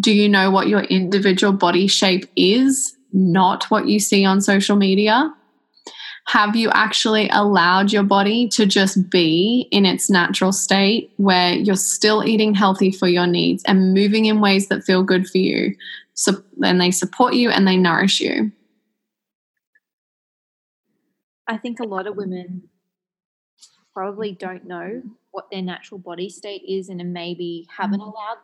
[0.00, 4.74] Do you know what your individual body shape is, not what you see on social
[4.74, 5.32] media?
[6.26, 11.76] Have you actually allowed your body to just be in its natural state where you're
[11.76, 15.76] still eating healthy for your needs and moving in ways that feel good for you?
[16.14, 18.52] So then they support you and they nourish you.
[21.46, 22.70] I think a lot of women
[23.92, 28.04] probably don't know what their natural body state is and maybe haven't mm.
[28.04, 28.38] allowed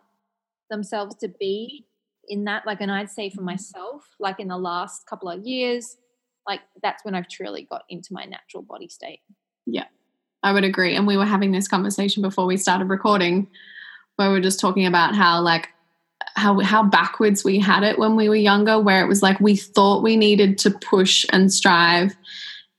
[0.68, 1.86] themselves to be
[2.28, 2.66] in that.
[2.66, 5.96] Like, and I'd say for myself, like in the last couple of years,
[6.46, 9.20] like that's when I've truly got into my natural body state.
[9.66, 9.86] Yeah,
[10.42, 10.94] I would agree.
[10.94, 13.48] And we were having this conversation before we started recording
[14.16, 15.68] where we are just talking about how like
[16.36, 19.56] how how backwards we had it when we were younger where it was like we
[19.56, 22.14] thought we needed to push and strive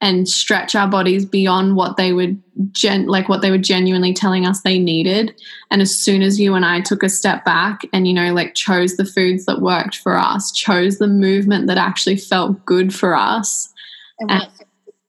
[0.02, 4.46] and stretch our bodies beyond what they would gen like what they were genuinely telling
[4.46, 5.34] us they needed.
[5.70, 8.56] And as soon as you and I took a step back and you know like
[8.56, 13.16] chose the foods that worked for us chose the movement that actually felt good for
[13.16, 13.72] us.
[14.20, 14.52] And, and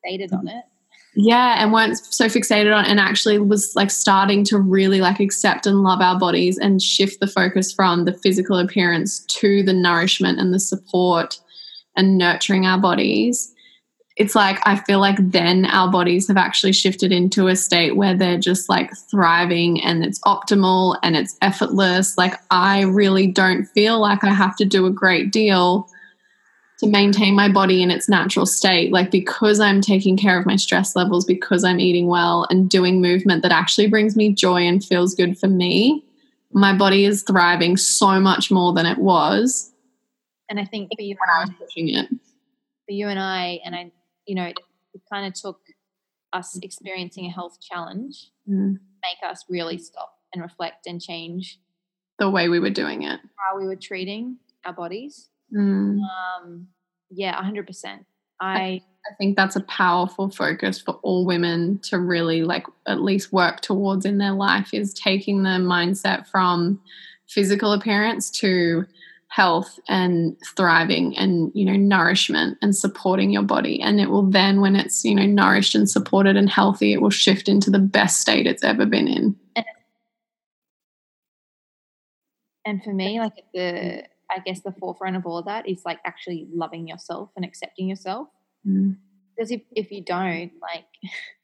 [0.01, 0.65] stated on it.
[1.15, 5.67] Yeah and weren't so fixated on and actually was like starting to really like accept
[5.67, 10.39] and love our bodies and shift the focus from the physical appearance to the nourishment
[10.39, 11.39] and the support
[11.97, 13.52] and nurturing our bodies
[14.17, 18.15] it's like I feel like then our bodies have actually shifted into a state where
[18.17, 22.19] they're just like thriving and it's optimal and it's effortless.
[22.19, 25.89] Like I really don't feel like I have to do a great deal
[26.79, 28.93] to maintain my body in its natural state.
[28.93, 33.01] Like because I'm taking care of my stress levels, because I'm eating well and doing
[33.01, 36.05] movement that actually brings me joy and feels good for me,
[36.53, 39.73] my body is thriving so much more than it was.
[40.51, 42.09] And I think for you, when I was pushing it.
[42.09, 43.91] For you and I, and I
[44.33, 44.59] you know, it,
[44.95, 45.61] it kind of took
[46.33, 48.71] us experiencing a health challenge mm.
[49.03, 51.61] make us really stop and reflect and change
[52.19, 55.29] the way we were doing it, how we were treating our bodies.
[55.55, 55.99] Mm.
[56.01, 56.69] Um,
[57.11, 58.07] yeah, 100%.
[58.41, 63.35] I, I think that's a powerful focus for all women to really like at least
[63.35, 66.81] work towards in their life is taking the mindset from
[67.29, 68.87] physical appearance to
[69.33, 73.81] health and thriving and you know nourishment and supporting your body.
[73.81, 77.11] And it will then when it's you know nourished and supported and healthy it will
[77.11, 79.35] shift into the best state it's ever been in.
[82.65, 85.99] And, for me like the i guess the forefront of all of that is like
[86.05, 88.29] actually loving yourself and accepting yourself.
[88.67, 88.97] Mm.
[89.35, 90.85] because if, if you don't like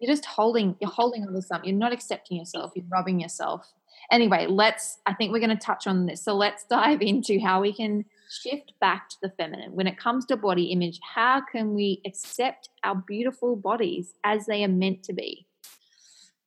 [0.00, 3.72] you're just holding you're holding on to something you're not accepting yourself you're robbing yourself
[4.10, 6.22] Anyway, let's, I think we're going to touch on this.
[6.22, 8.04] So let's dive into how we can
[8.42, 9.72] shift back to the feminine.
[9.72, 14.64] When it comes to body image, how can we accept our beautiful bodies as they
[14.64, 15.46] are meant to be?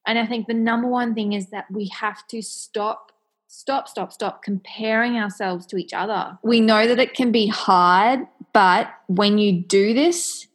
[0.08, 3.12] And I think the number one thing is that we have to stop,
[3.48, 6.38] stop, stop, stop comparing ourselves to each other.
[6.44, 8.22] We know that it can be hard,
[8.54, 10.48] but when you do this,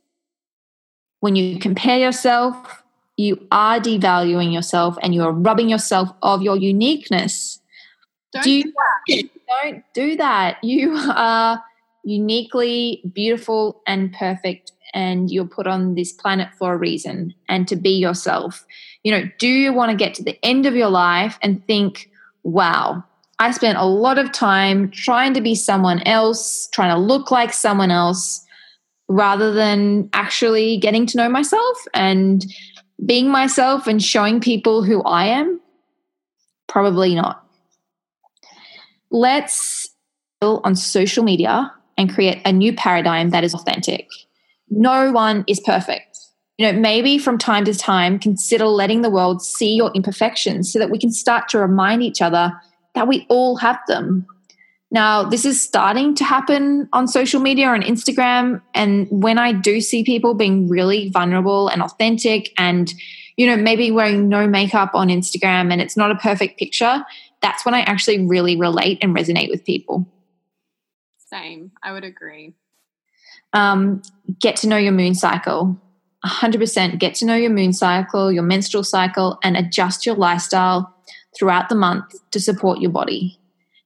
[1.21, 2.84] when you compare yourself,
[3.17, 7.61] you are devaluing yourself and you're robbing yourself of your uniqueness.
[8.33, 8.73] Don't do, you,
[9.07, 9.29] do
[9.63, 10.59] don't do that.
[10.63, 11.63] You are
[12.05, 17.77] uniquely beautiful and perfect and you're put on this planet for a reason and to
[17.77, 18.65] be yourself.
[19.03, 22.11] You know, do you want to get to the end of your life and think,
[22.43, 23.03] wow,
[23.39, 27.53] I spent a lot of time trying to be someone else, trying to look like
[27.53, 28.45] someone else,
[29.09, 32.47] rather than actually getting to know myself and
[33.05, 35.61] being myself and showing people who I am?
[36.69, 37.47] Probably not.
[39.11, 39.89] Let's
[40.41, 44.09] build on social media and create a new paradigm that is authentic.
[44.71, 46.19] No one is perfect.
[46.59, 50.79] You know, maybe from time to time, consider letting the world see your imperfections so
[50.79, 52.53] that we can start to remind each other
[52.95, 54.27] that we all have them.
[54.95, 58.63] Now, this is starting to happen on social media or on Instagram.
[58.75, 62.95] And when I do see people being really vulnerable and authentic and,
[63.37, 67.05] you know, maybe wearing no makeup on Instagram and it's not a perfect picture,
[67.43, 70.07] that's when I actually really relate and resonate with people.
[71.19, 71.73] Same.
[71.83, 72.55] I would agree.
[73.53, 74.01] Um,
[74.41, 75.77] get to know your moon cycle.
[76.25, 80.95] 100% get to know your moon cycle, your menstrual cycle, and adjust your lifestyle
[81.37, 83.41] throughout the month to support your body.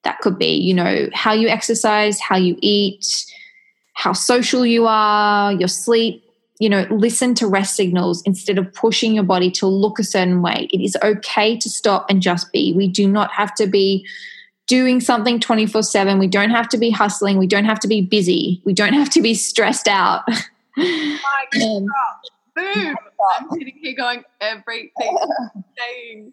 [0.04, 3.24] That could be, you know, how you exercise, how you eat,
[3.94, 6.24] how social you are, your sleep.
[6.60, 10.42] You know, listen to rest signals instead of pushing your body to look a certain
[10.42, 10.68] way.
[10.72, 12.72] It is okay to stop and just be.
[12.72, 14.04] We do not have to be
[14.66, 16.18] doing something 24 7.
[16.18, 17.38] We don't have to be hustling.
[17.38, 18.60] We don't have to be busy.
[18.64, 20.22] We don't have to be stressed out.
[20.78, 21.86] um,
[22.58, 22.96] Boom.
[23.38, 25.16] I'm sitting here going, everything
[25.76, 26.32] saying.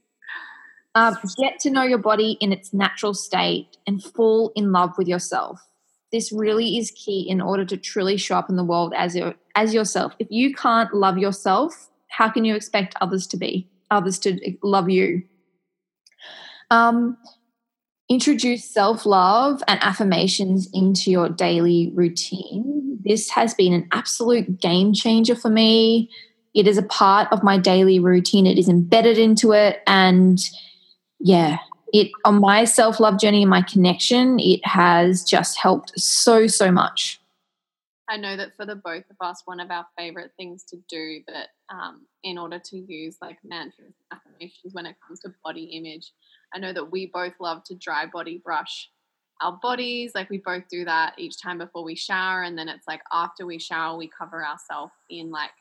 [0.96, 5.10] Um, get to know your body in its natural state and fall in love with
[5.10, 5.60] yourself.
[6.12, 9.36] This really is key in order to truly show up in the world as your,
[9.56, 10.14] as yourself.
[10.20, 14.90] If you can't love yourself, how can you expect others to be, others to love
[14.90, 15.24] you?
[16.72, 17.18] Um,
[18.08, 23.00] introduce self love and affirmations into your daily routine.
[23.04, 26.10] This has been an absolute game changer for me.
[26.54, 29.82] It is a part of my daily routine, it is embedded into it.
[29.88, 30.40] And
[31.20, 31.58] yeah,
[31.94, 36.72] it on my self love journey and my connection, it has just helped so, so
[36.72, 37.20] much.
[38.08, 41.22] I know that for the both of us, one of our favorite things to do
[41.28, 46.12] that um, in order to use like mantras affirmations when it comes to body image,
[46.54, 48.90] I know that we both love to dry body brush
[49.42, 50.12] our bodies.
[50.16, 52.44] Like we both do that each time before we shower.
[52.44, 55.52] And then it's like after we shower, we cover ourselves in like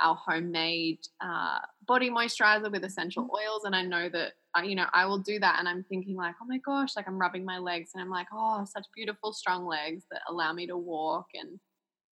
[0.00, 1.58] our homemade uh,
[1.90, 3.30] body moisturizer with essential mm.
[3.30, 3.64] oils.
[3.64, 4.34] And I know that,
[4.64, 5.56] you know, I will do that.
[5.58, 8.28] And I'm thinking, like, oh my gosh, like I'm rubbing my legs and I'm like,
[8.32, 11.58] oh, such beautiful, strong legs that allow me to walk and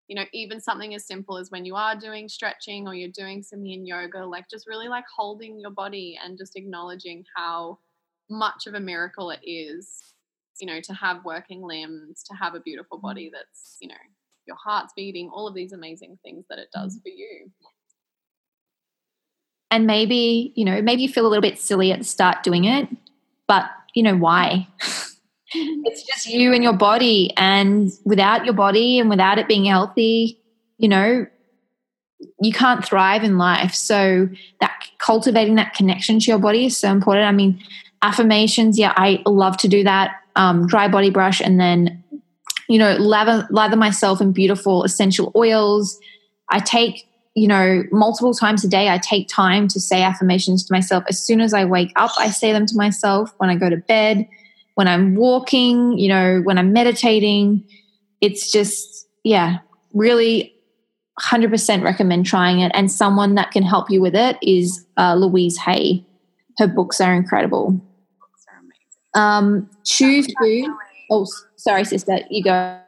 [0.08, 3.44] you know, even something as simple as when you are doing stretching or you're doing
[3.44, 7.78] some yin yoga, like just really like holding your body and just acknowledging how
[8.30, 10.14] much of a miracle it is,
[10.62, 13.32] you know, to have working limbs, to have a beautiful body mm.
[13.34, 13.96] that's, you know,
[14.46, 17.02] your heart's beating, all of these amazing things that it does mm.
[17.02, 17.52] for you.
[19.70, 22.66] And maybe, you know, maybe you feel a little bit silly at the start doing
[22.66, 22.88] it,
[23.48, 24.68] but you know why?
[25.54, 27.34] it's just you and your body.
[27.38, 30.40] And without your body and without it being healthy,
[30.78, 31.26] you know,
[32.42, 33.74] you can't thrive in life.
[33.74, 37.26] So that cultivating that connection to your body is so important.
[37.26, 37.62] I mean,
[38.02, 40.16] affirmations, yeah, I love to do that.
[40.36, 42.04] Um, dry body brush and then,
[42.70, 46.00] you know, lather, lather myself in beautiful essential oils.
[46.50, 47.08] I take,
[47.38, 51.04] you know, multiple times a day, I take time to say affirmations to myself.
[51.08, 53.32] As soon as I wake up, I say them to myself.
[53.38, 54.28] When I go to bed,
[54.74, 57.64] when I'm walking, you know, when I'm meditating.
[58.22, 59.60] It's just, yeah,
[59.94, 60.52] really
[61.22, 62.72] 100% recommend trying it.
[62.74, 66.04] And someone that can help you with it is uh, Louise Hay.
[66.58, 67.80] Her books are incredible.
[68.50, 69.14] Are amazing.
[69.14, 70.72] Um, choose food.
[71.12, 72.80] Oh, sorry, sister, you go.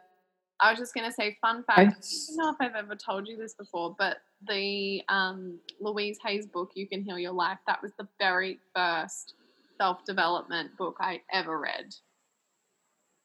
[0.58, 1.78] I was just going to say, fun fact.
[1.78, 6.46] I don't know if I've ever told you this before, but the um, Louise Hay's
[6.46, 9.34] book, You Can Heal Your Life, that was the very first
[9.78, 11.94] self development book I ever read.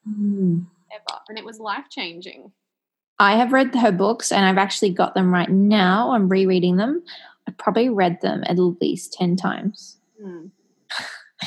[0.08, 0.66] Mm.
[0.94, 1.20] Ever.
[1.30, 2.52] And it was life changing.
[3.18, 6.12] I have read her books and I've actually got them right now.
[6.12, 7.04] I'm rereading them.
[7.48, 9.98] I probably read them at least 10 times.
[10.24, 10.52] Mm.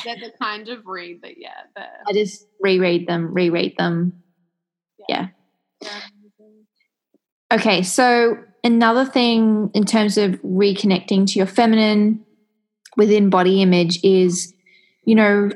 [0.03, 1.63] They're the kind of read that, yeah.
[2.07, 4.23] I just reread them, reread them.
[5.07, 5.27] Yeah.
[5.81, 5.99] yeah.
[7.51, 12.23] Okay, so another thing in terms of reconnecting to your feminine
[12.97, 14.53] within body image is
[15.09, 15.49] you know,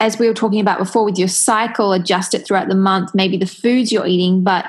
[0.00, 3.36] as we were talking about before with your cycle, adjust it throughout the month, maybe
[3.36, 4.64] the foods you're eating, but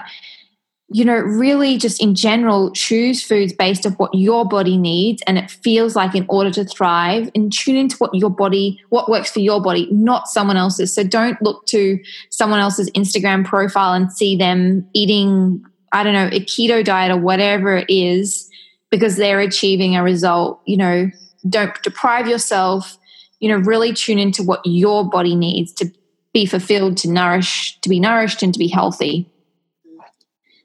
[0.91, 5.37] you know, really just in general, choose foods based on what your body needs and
[5.37, 9.31] it feels like in order to thrive and tune into what your body, what works
[9.31, 10.93] for your body, not someone else's.
[10.93, 11.97] So don't look to
[12.29, 17.17] someone else's Instagram profile and see them eating, I don't know, a keto diet or
[17.17, 18.49] whatever it is
[18.89, 20.61] because they're achieving a result.
[20.65, 21.11] You know,
[21.47, 22.99] don't deprive yourself
[23.39, 25.91] you know, really tune into what your body needs to
[26.33, 29.29] be fulfilled, to nourish, to be nourished, and to be healthy.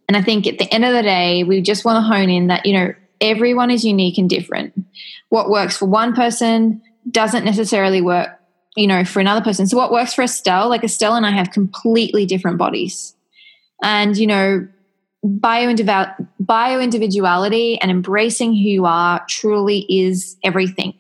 [0.09, 2.49] And I think at the end of the day, we just want to hone in
[2.49, 4.75] that, you know, everyone is unique and different.
[5.31, 8.29] What works for one person doesn't necessarily work,
[8.77, 9.67] you know, for another person.
[9.67, 13.15] So what works for Estelle, like Estelle and I have completely different bodies.
[13.83, 14.69] And, you know,
[15.25, 20.95] bio individuality and embracing who you are truly is everything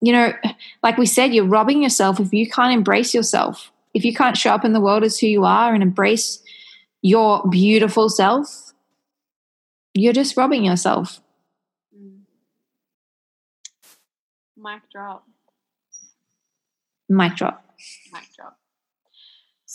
[0.00, 0.32] you know,
[0.82, 3.70] like we said, you're robbing yourself if you can't embrace yourself.
[3.92, 6.42] If you can't show up in the world as who you are and embrace
[7.02, 8.72] your beautiful self,
[9.94, 11.20] you're just robbing yourself.
[11.94, 12.20] Mm.
[14.56, 15.26] Mic drop.
[17.08, 17.64] Mic drop.
[18.12, 18.59] Mic drop.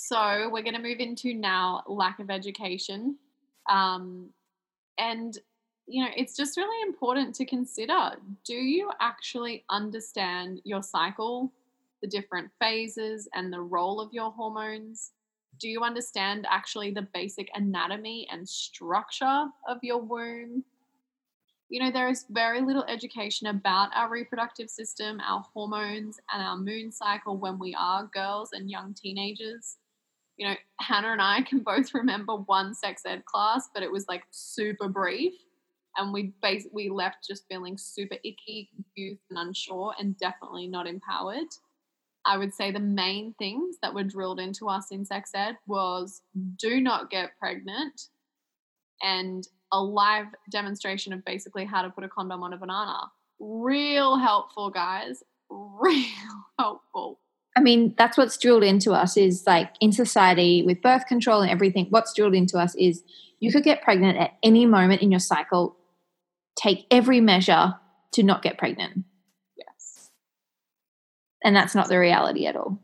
[0.07, 3.17] So we're going to move into now lack of education.
[3.67, 4.29] Um,
[4.99, 5.35] and
[5.87, 8.11] you know, it's just really important to consider
[8.45, 11.51] do you actually understand your cycle,
[12.03, 15.13] the different phases, and the role of your hormones?
[15.59, 20.63] Do you understand actually the basic anatomy and structure of your womb?
[21.69, 26.57] You know, there is very little education about our reproductive system, our hormones, and our
[26.57, 29.77] moon cycle when we are girls and young teenagers.
[30.37, 34.05] You know, Hannah and I can both remember one sex ed class, but it was
[34.07, 35.33] like super brief
[35.97, 41.47] and we basically left just feeling super icky, confused, and unsure, and definitely not empowered.
[42.25, 46.21] I would say the main things that were drilled into us in sex ed was
[46.57, 48.09] do not get pregnant
[49.03, 53.11] and a live demonstration of basically how to put a condom on a banana.
[53.39, 55.23] Real helpful, guys.
[55.49, 56.05] Real
[56.59, 57.19] helpful.
[57.55, 61.49] I mean, that's what's drilled into us is like in society with birth control and
[61.49, 63.03] everything, what's drilled into us is
[63.39, 65.77] you could get pregnant at any moment in your cycle
[66.55, 67.75] take every measure
[68.13, 69.03] to not get pregnant.
[69.57, 70.09] Yes.
[71.43, 72.79] And that's not the reality at all.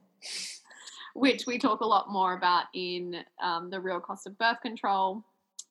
[1.14, 5.24] Which we talk a lot more about in um, the real cost of birth control.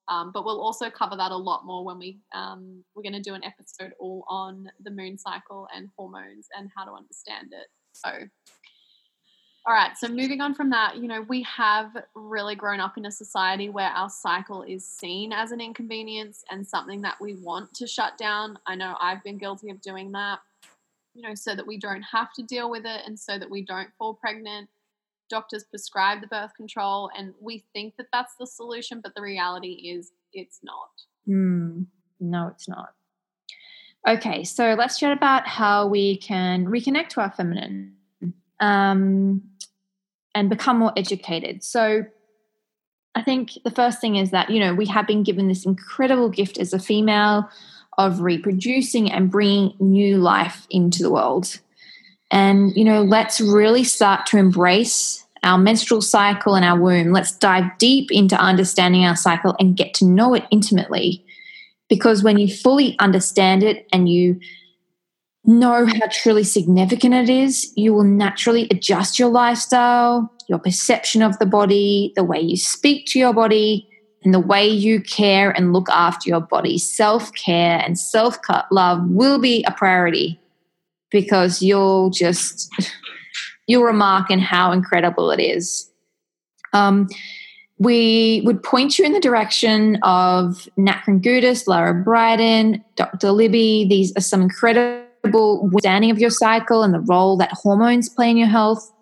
[0.09, 3.21] Um, but we'll also cover that a lot more when we um, we're going to
[3.21, 7.69] do an episode all on the moon cycle and hormones and how to understand it.
[7.93, 8.11] So
[9.67, 13.05] all right, so moving on from that, you know, we have really grown up in
[13.05, 17.75] a society where our cycle is seen as an inconvenience and something that we want
[17.75, 18.59] to shut down.
[18.67, 20.39] I know I've been guilty of doing that,
[21.15, 23.63] you know, so that we don't have to deal with it and so that we
[23.63, 24.69] don't fall pregnant.
[25.29, 29.91] doctors prescribe the birth control and we think that that's the solution, but the reality
[29.91, 30.91] is it's not.
[31.29, 31.85] Mm,
[32.19, 32.95] no, it's not.
[34.09, 37.95] Okay, so let's chat about how we can reconnect to our feminine
[38.61, 39.43] um,
[40.35, 41.65] and become more educated.
[41.65, 42.05] So,
[43.15, 46.29] I think the first thing is that, you know, we have been given this incredible
[46.29, 47.49] gift as a female
[47.99, 51.59] of reproducing and bringing new life into the world.
[52.31, 57.13] And, you know, let's really start to embrace our menstrual cycle and our womb.
[57.13, 61.25] Let's dive deep into understanding our cycle and get to know it intimately.
[61.89, 64.39] Because when you fully understand it and you
[65.45, 71.39] know how truly significant it is, you will naturally adjust your lifestyle, your perception of
[71.39, 73.89] the body, the way you speak to your body,
[74.23, 76.77] and the way you care and look after your body.
[76.77, 78.39] Self care and self
[78.71, 80.39] love will be a priority
[81.11, 82.71] because you'll just
[83.67, 85.91] you'll remark in how incredible it is.
[86.73, 87.09] Um,
[87.79, 93.31] we would point you in the direction of Nat Kringoudis, Lara Briden, Dr.
[93.33, 93.87] Libby.
[93.89, 98.37] These are some incredible understanding of your cycle and the role that hormones play in
[98.37, 98.93] your health.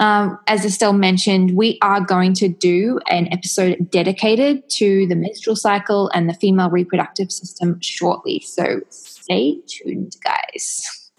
[0.00, 5.54] Um, as Estelle mentioned, we are going to do an episode dedicated to the menstrual
[5.54, 8.40] cycle and the female reproductive system shortly.
[8.40, 11.10] So stay tuned, guys.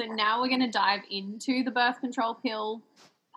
[0.00, 2.82] So now we're going to dive into the birth control pill.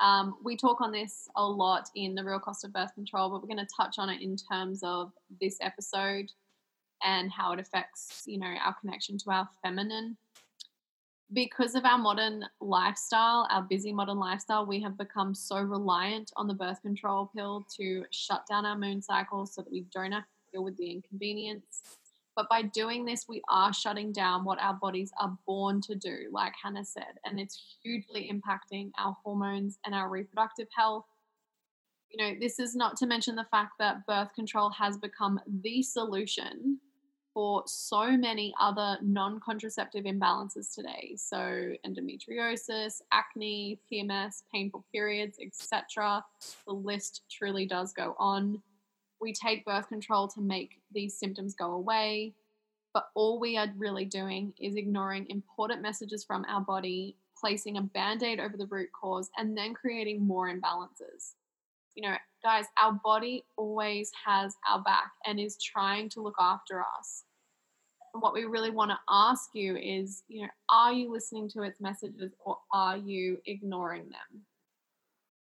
[0.01, 3.41] Um, we talk on this a lot in the real cost of birth control, but
[3.41, 6.31] we're going to touch on it in terms of this episode
[7.03, 10.17] and how it affects, you know, our connection to our feminine.
[11.33, 16.47] Because of our modern lifestyle, our busy modern lifestyle, we have become so reliant on
[16.47, 20.23] the birth control pill to shut down our moon cycle so that we don't have
[20.23, 21.81] to deal with the inconvenience
[22.35, 26.27] but by doing this, we are shutting down what our bodies are born to do,
[26.31, 31.05] like Hannah said, and it's hugely impacting our hormones and our reproductive health.
[32.09, 35.81] You know, this is not to mention the fact that birth control has become the
[35.81, 36.79] solution
[37.36, 41.13] for so many other non contraceptive imbalances today.
[41.17, 46.25] So, endometriosis, acne, PMS, painful periods, etc.
[46.65, 48.63] The list truly does go on
[49.21, 52.33] we take birth control to make these symptoms go away.
[52.93, 57.81] But all we are really doing is ignoring important messages from our body, placing a
[57.81, 61.33] band aid over the root cause, and then creating more imbalances.
[61.95, 62.15] You know,
[62.45, 67.23] guys, our body always has our back and is trying to look after us.
[68.13, 71.63] And what we really want to ask you is, you know, are you listening to
[71.63, 74.43] its messages or are you ignoring them?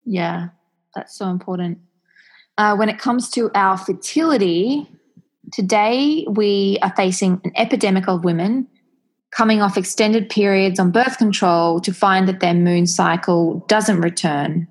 [0.06, 0.48] Yeah,
[0.96, 1.78] that's so important.
[2.58, 4.90] Uh, when it comes to our fertility,
[5.54, 8.68] today we are facing an epidemic of women
[9.30, 14.68] coming off extended periods on birth control to find that their moon cycle doesn't return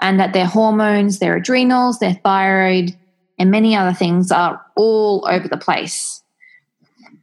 [0.00, 2.96] and that their hormones, their adrenals, their thyroid,
[3.38, 6.22] and many other things are all over the place.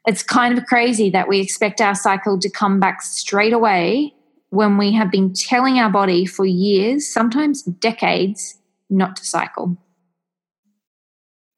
[0.06, 4.14] It's kind of crazy that we expect our cycle to come back straight away
[4.50, 8.60] when we have been telling our body for years, sometimes decades,
[8.90, 9.78] not to cycle.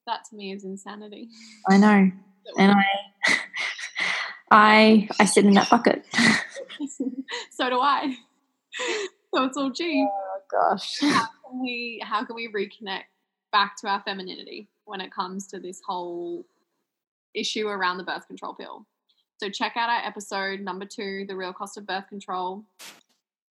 [0.05, 1.27] That to me is insanity.
[1.69, 2.11] I know,
[2.57, 2.85] and I,
[4.51, 6.05] I, I sit in that bucket.
[7.51, 8.15] so do I.
[9.35, 10.07] So it's all G.
[10.09, 10.99] Oh gosh.
[11.01, 12.01] How can we?
[12.03, 13.03] How can we reconnect
[13.51, 16.45] back to our femininity when it comes to this whole
[17.33, 18.85] issue around the birth control pill?
[19.37, 22.63] So check out our episode number two, the real cost of birth control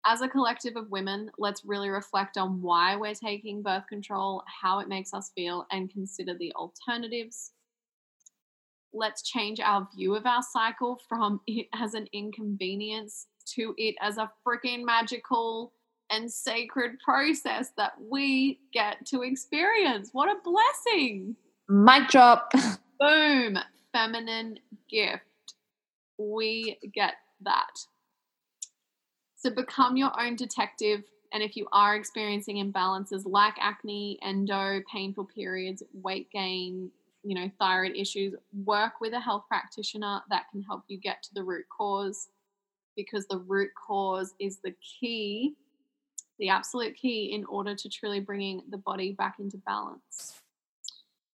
[0.06, 4.80] as a collective of women, let's really reflect on why we're taking birth control, how
[4.80, 7.52] it makes us feel, and consider the alternatives.
[8.92, 14.16] Let's change our view of our cycle from it as an inconvenience to it as
[14.16, 15.72] a freaking magical
[16.10, 20.10] and sacred process that we get to experience.
[20.12, 21.36] What a blessing!
[21.68, 22.52] Mic drop.
[23.00, 23.58] Boom.
[23.92, 24.58] Feminine
[24.90, 25.22] gift.
[26.18, 27.78] We get that.
[29.36, 31.02] So become your own detective.
[31.32, 36.90] And if you are experiencing imbalances like acne, endo, painful periods, weight gain,
[37.24, 38.34] you know, thyroid issues,
[38.64, 42.28] work with a health practitioner that can help you get to the root cause
[42.96, 45.54] because the root cause is the key,
[46.38, 50.40] the absolute key in order to truly bringing the body back into balance.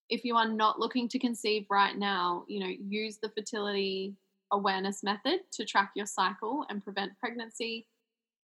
[0.08, 4.14] If you are not looking to conceive right now, you know, use the fertility
[4.52, 7.86] awareness method to track your cycle and prevent pregnancy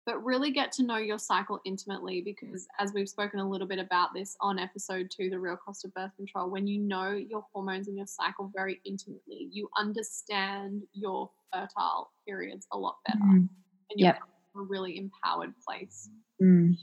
[0.05, 3.79] but really get to know your cycle intimately because as we've spoken a little bit
[3.79, 7.45] about this on episode two the real cost of birth control when you know your
[7.53, 13.35] hormones and your cycle very intimately you understand your fertile periods a lot better mm.
[13.37, 13.49] and
[13.95, 14.19] you're yep.
[14.55, 16.09] a really empowered place
[16.41, 16.75] mm.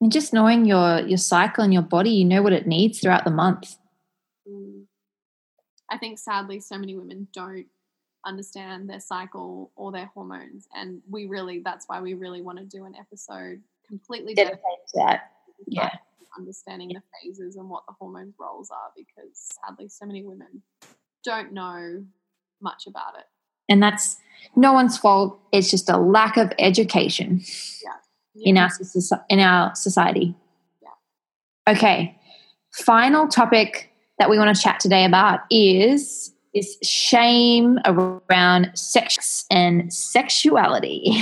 [0.00, 3.24] And just knowing your your cycle and your body, you know what it needs throughout
[3.24, 3.76] the month.
[4.48, 4.84] Mm.
[5.90, 7.66] I think sadly so many women don't
[8.26, 12.64] understand their cycle or their hormones and we really that's why we really want to
[12.64, 15.32] do an episode completely dedicated to that.
[15.66, 15.90] Yeah.
[16.38, 20.62] Understanding the phases and what the hormones roles are because sadly so many women
[21.24, 22.04] don't know
[22.60, 23.24] much about it.
[23.68, 24.16] And that's
[24.56, 25.38] no one's fault.
[25.52, 27.40] It's just a lack of education
[27.82, 27.90] yeah.
[28.34, 28.50] Yeah.
[28.50, 28.70] in our
[29.28, 30.34] in our society.
[30.82, 31.74] Yeah.
[31.74, 32.18] Okay.
[32.72, 39.92] Final topic that we want to chat today about is this shame around sex and
[39.92, 41.16] sexuality.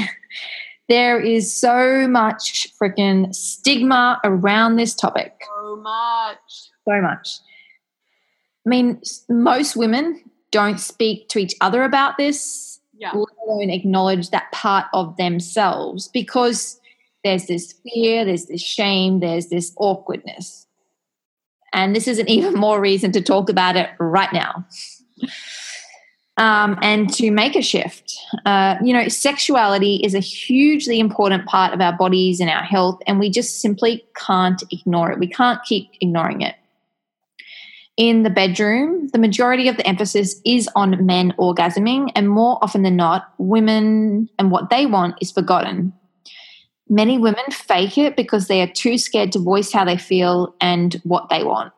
[0.89, 5.35] there is so much freaking stigma around this topic.
[5.61, 6.39] So much.
[6.87, 7.29] So much.
[8.67, 13.13] I mean, most women don't speak to each other about this, yeah.
[13.13, 16.81] let alone acknowledge that part of themselves because
[17.25, 20.67] there's this fear, there's this shame, there's this awkwardness.
[21.73, 24.67] And this is an even more reason to talk about it right now.
[26.37, 28.17] Um, and to make a shift.
[28.47, 33.01] Uh, you know, sexuality is a hugely important part of our bodies and our health,
[33.09, 35.19] and we just simply can't ignore it.
[35.19, 36.55] We can't keep ignoring it
[37.99, 42.85] in the bedroom, the majority of the emphasis is on men orgasming, and more often
[42.85, 45.93] than not, women and what they want is forgotten.
[46.89, 50.95] Many women fake it because they are too scared to voice how they feel and
[51.03, 51.73] what they want.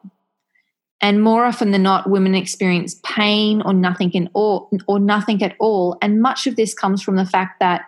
[1.03, 5.57] And more often than not, women experience pain or nothing in all, or nothing at
[5.59, 5.96] all.
[6.03, 7.86] And much of this comes from the fact that,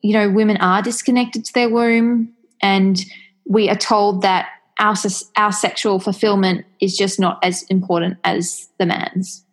[0.00, 3.04] you know, women are disconnected to their womb, and
[3.44, 4.48] we are told that
[4.78, 4.94] our
[5.36, 9.44] our sexual fulfillment is just not as important as the man's.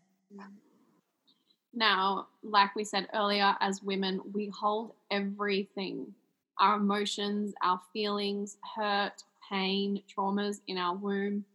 [1.73, 6.13] Now, like we said earlier, as women, we hold everything
[6.59, 11.45] our emotions, our feelings, hurt, pain, traumas in our womb.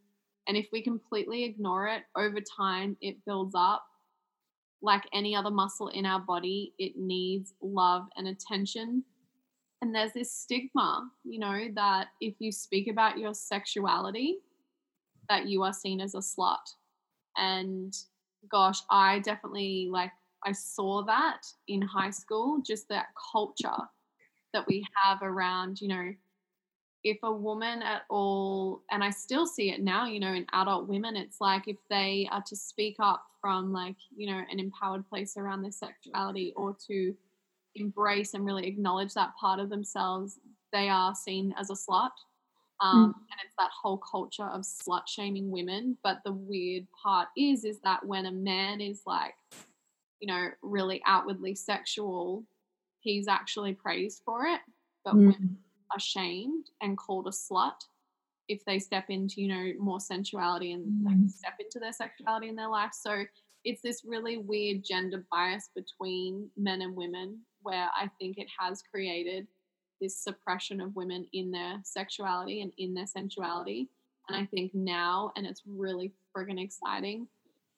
[0.49, 3.85] And if we completely ignore it over time, it builds up.
[4.81, 9.05] Like any other muscle in our body, it needs love and attention
[9.81, 14.39] and there's this stigma you know that if you speak about your sexuality
[15.29, 16.57] that you are seen as a slut
[17.37, 17.93] and
[18.51, 20.11] gosh i definitely like
[20.45, 23.83] i saw that in high school just that culture
[24.53, 26.13] that we have around you know
[27.03, 30.87] if a woman at all and i still see it now you know in adult
[30.87, 35.07] women it's like if they are to speak up from like you know an empowered
[35.07, 37.15] place around their sexuality or to
[37.75, 40.39] embrace and really acknowledge that part of themselves,
[40.71, 42.11] they are seen as a slut.
[42.81, 43.13] Um, mm.
[43.31, 45.97] And it's that whole culture of slut shaming women.
[46.03, 49.35] But the weird part is, is that when a man is like,
[50.19, 52.45] you know, really outwardly sexual,
[52.99, 54.61] he's actually praised for it.
[55.03, 55.19] But mm.
[55.19, 55.57] women
[55.91, 57.79] are shamed and called a slut
[58.47, 61.05] if they step into, you know, more sensuality and mm.
[61.05, 62.91] like, step into their sexuality in their life.
[62.93, 63.23] So
[63.63, 68.81] it's this really weird gender bias between men and women where I think it has
[68.81, 69.47] created
[70.01, 73.89] this suppression of women in their sexuality and in their sensuality.
[74.29, 77.27] And I think now, and it's really friggin' exciting,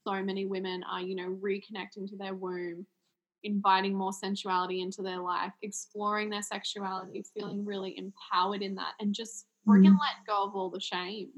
[0.07, 2.85] so many women are, you know, reconnecting to their womb,
[3.43, 9.13] inviting more sensuality into their life, exploring their sexuality, feeling really empowered in that, and
[9.13, 9.97] just friggin' mm.
[9.99, 11.29] let go of all the shame.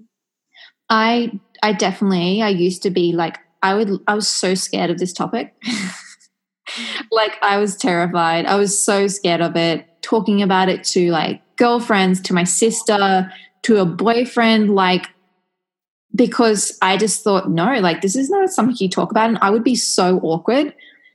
[0.89, 4.99] I I definitely I used to be like I would I was so scared of
[4.99, 5.56] this topic.
[7.12, 8.45] like I was terrified.
[8.45, 9.88] I was so scared of it.
[10.01, 13.32] Talking about it to like girlfriends, to my sister,
[13.64, 15.08] to a boyfriend, like
[16.16, 19.49] because I just thought, no, like this is not something you talk about, and I
[19.49, 20.74] would be so awkward.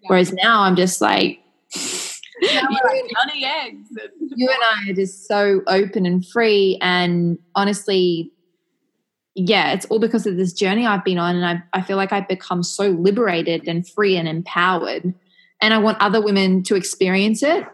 [0.09, 1.41] Whereas now I'm just like,
[1.75, 3.89] you, and, eggs.
[4.37, 8.33] you and I are just so open and free, and honestly,
[9.35, 12.13] yeah, it's all because of this journey I've been on, and I, I feel like
[12.13, 15.15] I've become so liberated and free and empowered
[15.61, 17.65] and I want other women to experience it.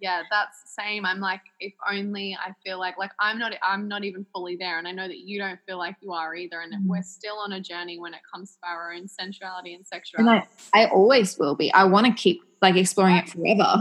[0.00, 1.04] Yeah, that's the same.
[1.04, 4.78] I'm like, if only I feel like like I'm not I'm not even fully there,
[4.78, 6.60] and I know that you don't feel like you are either.
[6.60, 6.88] And mm-hmm.
[6.88, 10.30] we're still on a journey when it comes to our own sensuality and sexuality.
[10.30, 11.72] And I, I always will be.
[11.72, 13.76] I want to keep like exploring it forever.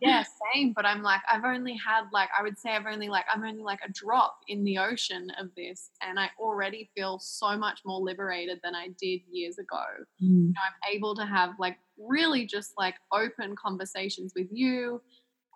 [0.00, 3.24] yeah same but i'm like i've only had like i would say i've only like
[3.32, 7.56] i'm only like a drop in the ocean of this and i already feel so
[7.56, 9.82] much more liberated than i did years ago
[10.22, 10.28] mm.
[10.28, 15.00] you know, i'm able to have like really just like open conversations with you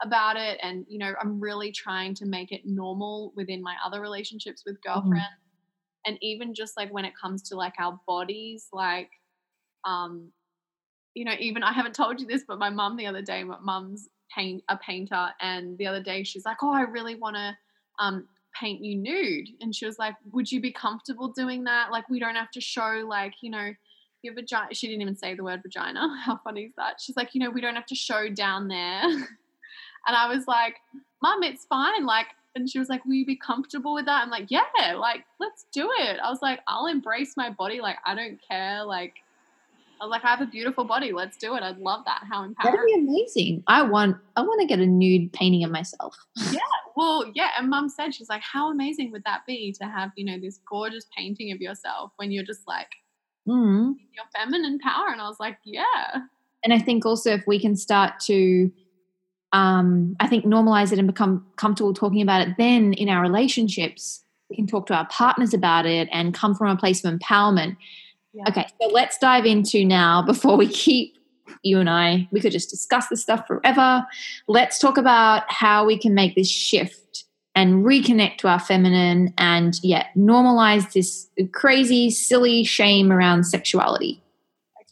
[0.02, 4.00] about it and you know i'm really trying to make it normal within my other
[4.00, 5.00] relationships with mm-hmm.
[5.00, 6.06] girlfriends mm.
[6.06, 9.10] and even just like when it comes to like our bodies like
[9.84, 10.30] um
[11.14, 13.58] you know even i haven't told you this but my mum the other day my
[13.60, 17.56] mum's paint a painter and the other day she's like oh i really want to
[17.98, 18.28] um,
[18.58, 19.48] paint you nude.
[19.60, 21.90] And she was like, Would you be comfortable doing that?
[21.90, 23.72] Like, we don't have to show, like, you know,
[24.22, 24.74] your vagina.
[24.74, 26.20] She didn't even say the word vagina.
[26.24, 27.00] How funny is that?
[27.00, 29.02] She's like, You know, we don't have to show down there.
[30.06, 30.76] and I was like,
[31.22, 32.06] Mum, it's fine.
[32.06, 34.22] Like, and she was like, Will you be comfortable with that?
[34.22, 34.62] I'm like, Yeah,
[34.96, 36.18] like, let's do it.
[36.22, 37.80] I was like, I'll embrace my body.
[37.80, 38.84] Like, I don't care.
[38.84, 39.14] Like,
[40.00, 41.12] I was like, I have a beautiful body.
[41.12, 41.62] Let's do it.
[41.62, 42.22] I'd love that.
[42.30, 42.76] How empowering.
[42.76, 43.64] That'd be amazing.
[43.66, 46.16] I want I want to get a nude painting of myself.
[46.52, 46.60] yeah.
[46.96, 47.50] Well, yeah.
[47.58, 50.60] And mum said, she's like, how amazing would that be to have, you know, this
[50.68, 52.88] gorgeous painting of yourself when you're just like
[53.48, 53.94] mm.
[54.14, 55.08] your feminine power?
[55.08, 56.22] And I was like, yeah.
[56.64, 58.70] And I think also if we can start to
[59.52, 64.22] um, I think normalize it and become comfortable talking about it, then in our relationships,
[64.50, 67.76] we can talk to our partners about it and come from a place of empowerment
[68.32, 68.44] yeah.
[68.48, 71.16] Okay, so let's dive into now before we keep
[71.62, 74.06] you and I, we could just discuss this stuff forever.
[74.46, 77.24] Let's talk about how we can make this shift
[77.54, 84.22] and reconnect to our feminine and yet yeah, normalize this crazy, silly shame around sexuality.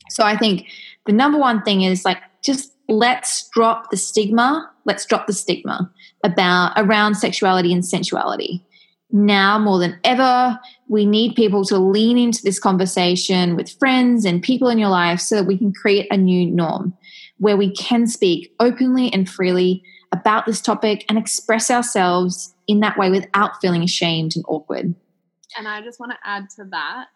[0.09, 0.66] So I think
[1.04, 4.70] the number one thing is like just let's drop the stigma.
[4.84, 5.91] Let's drop the stigma
[6.24, 8.64] about around sexuality and sensuality
[9.11, 10.59] now more than ever,
[10.89, 15.20] we need people to lean into this conversation with friends and people in your life
[15.20, 16.97] so that we can create a new norm
[17.39, 19.82] where we can speak openly and freely
[20.12, 24.95] about this topic and express ourselves in that way without feeling ashamed and awkward.
[25.57, 27.09] And I just want to add to that.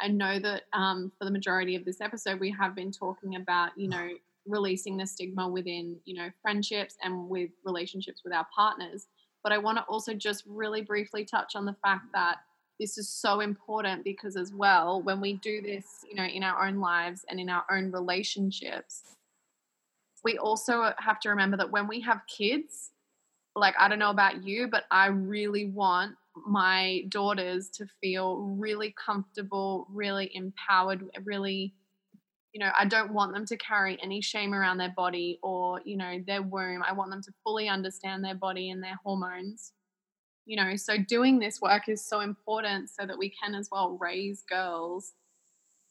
[0.00, 3.70] I know that um, for the majority of this episode, we have been talking about,
[3.76, 4.08] you know,
[4.48, 9.06] releasing the stigma within, you know, friendships and with relationships with our partners.
[9.42, 12.38] But I want to also just really briefly touch on the fact that
[12.78, 16.66] this is so important because as well when we do this you know in our
[16.66, 19.16] own lives and in our own relationships
[20.24, 22.90] we also have to remember that when we have kids
[23.56, 26.14] like i don't know about you but i really want
[26.46, 31.74] my daughters to feel really comfortable really empowered really
[32.52, 35.96] you know, I don't want them to carry any shame around their body or, you
[35.96, 36.82] know, their womb.
[36.82, 39.72] I want them to fully understand their body and their hormones.
[40.46, 43.98] You know, so doing this work is so important so that we can as well
[44.00, 45.12] raise girls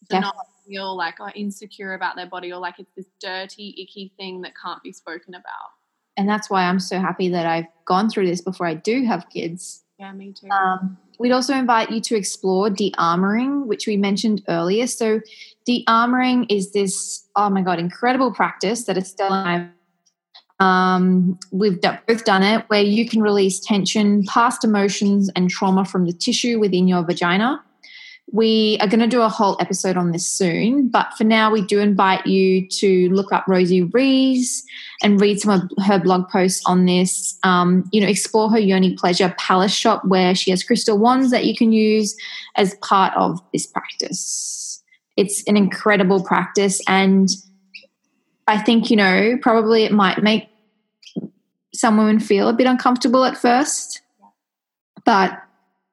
[0.09, 0.21] to yeah.
[0.21, 0.35] not
[0.67, 4.53] feel like oh, insecure about their body or like it's this dirty, icky thing that
[4.61, 5.69] can't be spoken about.
[6.17, 9.29] And that's why I'm so happy that I've gone through this before I do have
[9.29, 9.83] kids.
[9.99, 10.49] Yeah, me too.
[10.49, 14.87] Um, we'd also invite you to explore de-armoring, which we mentioned earlier.
[14.87, 15.21] So
[15.67, 19.69] de-armoring is this oh my god incredible practice that estelle and i
[20.59, 26.07] um, we've both done it where you can release tension past emotions and trauma from
[26.07, 27.63] the tissue within your vagina
[28.31, 31.61] we are going to do a whole episode on this soon, but for now, we
[31.61, 34.65] do invite you to look up Rosie Rees
[35.01, 37.39] and read some of her blog posts on this.
[37.43, 41.45] Um, you know, explore her Yoni Pleasure Palace shop where she has crystal wands that
[41.45, 42.17] you can use
[42.57, 44.67] as part of this practice
[45.17, 47.29] it's an incredible practice and
[48.47, 50.47] i think you know probably it might make
[51.73, 54.01] some women feel a bit uncomfortable at first
[55.05, 55.41] but,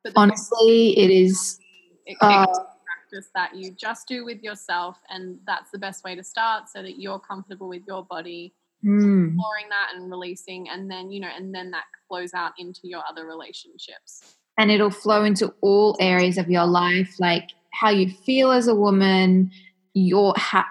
[0.03, 1.59] but honestly it is
[2.07, 6.23] it uh, practice that you just do with yourself and that's the best way to
[6.23, 8.53] start so that you're comfortable with your body
[8.85, 9.29] mm.
[9.29, 13.03] exploring that and releasing and then you know and then that flows out into your
[13.09, 18.53] other relationships and it'll flow into all areas of your life like how you feel
[18.53, 19.51] as a woman,
[19.95, 20.69] your ha-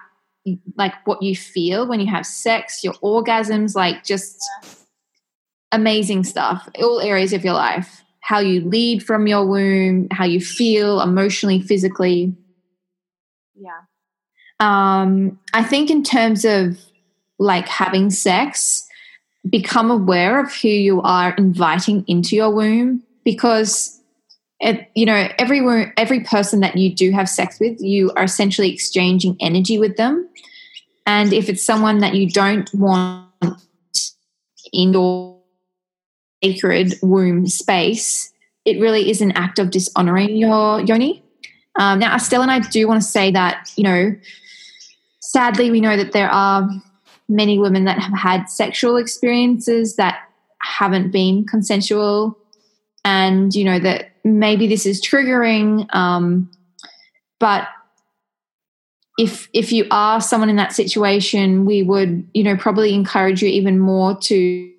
[0.77, 4.43] like what you feel when you have sex, your orgasms, like just
[5.71, 6.67] amazing stuff.
[6.81, 8.01] All areas of your life.
[8.21, 12.33] How you lead from your womb, how you feel emotionally, physically.
[13.55, 13.81] Yeah.
[14.59, 16.77] Um, I think in terms of
[17.37, 18.87] like having sex,
[19.49, 23.99] become aware of who you are inviting into your womb because
[24.63, 25.61] it, you know, every
[25.97, 30.27] every person that you do have sex with, you are essentially exchanging energy with them.
[31.05, 33.29] And if it's someone that you don't want
[34.71, 35.41] in your
[36.41, 38.31] sacred womb space,
[38.63, 41.21] it really is an act of dishonoring your yoni.
[41.77, 44.15] Um, now, Estelle and I do want to say that, you know,
[45.19, 46.69] sadly, we know that there are
[47.27, 50.29] many women that have had sexual experiences that
[50.61, 52.37] haven't been consensual
[53.03, 56.49] and you know that maybe this is triggering um,
[57.39, 57.67] but
[59.17, 63.49] if if you are someone in that situation we would you know probably encourage you
[63.49, 64.71] even more to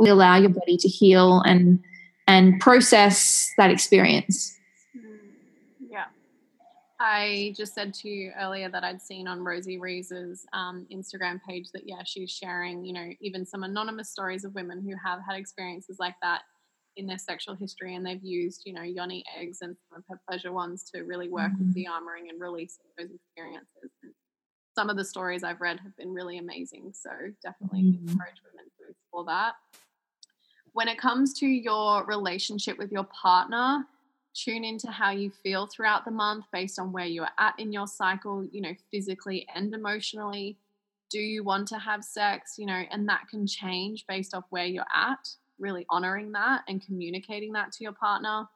[0.00, 1.80] allow your body to heal and
[2.26, 4.54] and process that experience.
[5.80, 6.04] Yeah.
[7.00, 11.70] I just said to you earlier that i'd seen on rosie rees's um, instagram page
[11.72, 15.36] that yeah she's sharing you know even some anonymous stories of women who have had
[15.36, 16.42] experiences like that
[16.98, 20.20] in their sexual history and they've used, you know, yoni eggs and some of her
[20.28, 21.66] pleasure ones to really work mm-hmm.
[21.66, 23.90] with the armoring and releasing those experiences.
[24.02, 24.12] And
[24.74, 26.92] some of the stories I've read have been really amazing.
[26.92, 27.10] So
[27.42, 28.08] definitely mm-hmm.
[28.08, 29.54] encourage women to explore that.
[30.72, 33.84] When it comes to your relationship with your partner,
[34.34, 37.86] tune into how you feel throughout the month based on where you're at in your
[37.86, 40.56] cycle, you know, physically and emotionally.
[41.10, 42.56] Do you want to have sex?
[42.58, 45.28] You know, and that can change based off where you're at,
[45.58, 48.46] really honoring that and communicating that to your partner.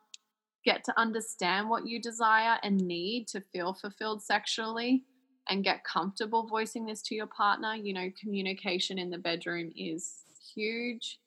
[0.65, 5.05] Get to understand what you desire and need to feel fulfilled sexually
[5.49, 7.75] and get comfortable voicing this to your partner.
[7.75, 10.23] You know, communication in the bedroom is
[10.55, 11.19] huge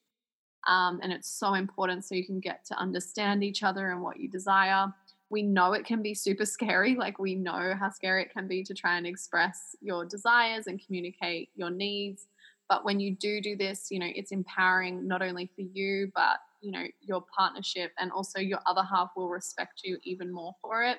[0.68, 4.20] um, and it's so important so you can get to understand each other and what
[4.20, 4.88] you desire.
[5.30, 6.96] We know it can be super scary.
[7.00, 10.84] Like, we know how scary it can be to try and express your desires and
[10.84, 12.28] communicate your needs.
[12.68, 16.38] But when you do do this, you know, it's empowering not only for you, but,
[16.62, 20.84] you know, your partnership and also your other half will respect you even more for
[20.84, 20.98] it.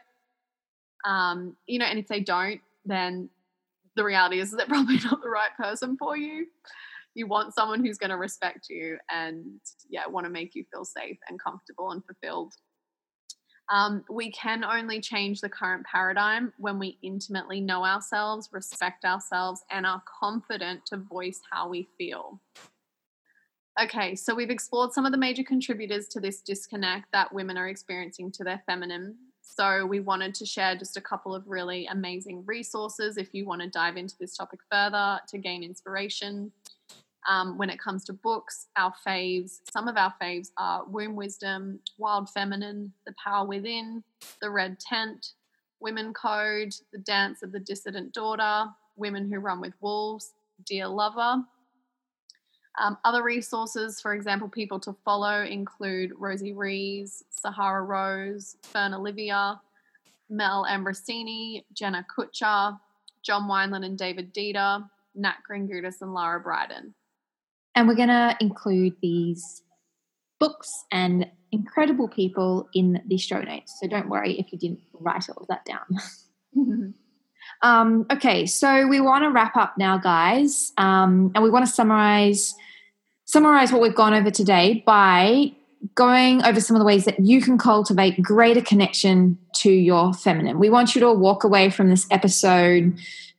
[1.04, 3.30] Um, you know, and if they don't, then
[3.96, 6.46] the reality is they're probably not the right person for you
[7.16, 9.58] you want someone who's going to respect you and
[9.88, 12.52] yeah want to make you feel safe and comfortable and fulfilled
[13.68, 19.64] um, we can only change the current paradigm when we intimately know ourselves respect ourselves
[19.70, 22.40] and are confident to voice how we feel.
[23.82, 27.68] Okay so we've explored some of the major contributors to this disconnect that women are
[27.68, 29.16] experiencing to their feminine.
[29.42, 33.62] So we wanted to share just a couple of really amazing resources if you want
[33.62, 36.50] to dive into this topic further to gain inspiration
[37.28, 41.80] um, when it comes to books, our faves, some of our faves are Womb Wisdom,
[41.98, 44.02] Wild Feminine, The Power Within,
[44.40, 45.32] The Red Tent,
[45.80, 48.66] Women Code, The Dance of the Dissident Daughter,
[48.96, 50.32] Women Who Run with Wolves,
[50.64, 51.42] Dear Lover.
[52.78, 59.60] Um, other resources, for example, people to follow include Rosie Rees, Sahara Rose, Fern Olivia,
[60.28, 62.78] Mel Ambrosini, Jenna Kutcher,
[63.22, 66.92] John Wineland and David Deida, Nat Kringoudis and Lara Briden.
[67.76, 69.62] And we're going to include these
[70.40, 73.78] books and incredible people in the show notes.
[73.80, 76.94] So don't worry if you didn't write all of that down.
[77.62, 81.72] um, okay, so we want to wrap up now, guys, um, and we want to
[81.72, 82.54] summarize
[83.28, 85.52] summarize what we've gone over today by
[85.96, 90.60] going over some of the ways that you can cultivate greater connection to your feminine.
[90.60, 92.96] We want you to walk away from this episode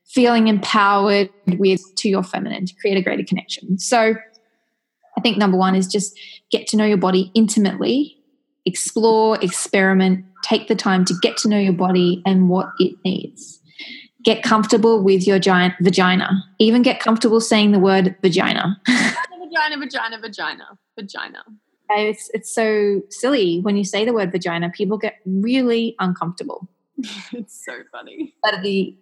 [0.07, 3.77] feeling empowered with to your feminine to create a greater connection.
[3.77, 4.15] So
[5.17, 6.17] I think number one is just
[6.51, 8.17] get to know your body intimately,
[8.65, 13.59] explore, experiment, take the time to get to know your body and what it needs.
[14.23, 16.43] Get comfortable with your giant vagina.
[16.59, 18.79] Even get comfortable saying the word vagina.
[18.87, 21.43] vagina, vagina, vagina, vagina.
[21.89, 26.67] It's, it's so silly when you say the word vagina, people get really uncomfortable.
[27.31, 28.33] it's so funny.
[28.43, 28.97] But the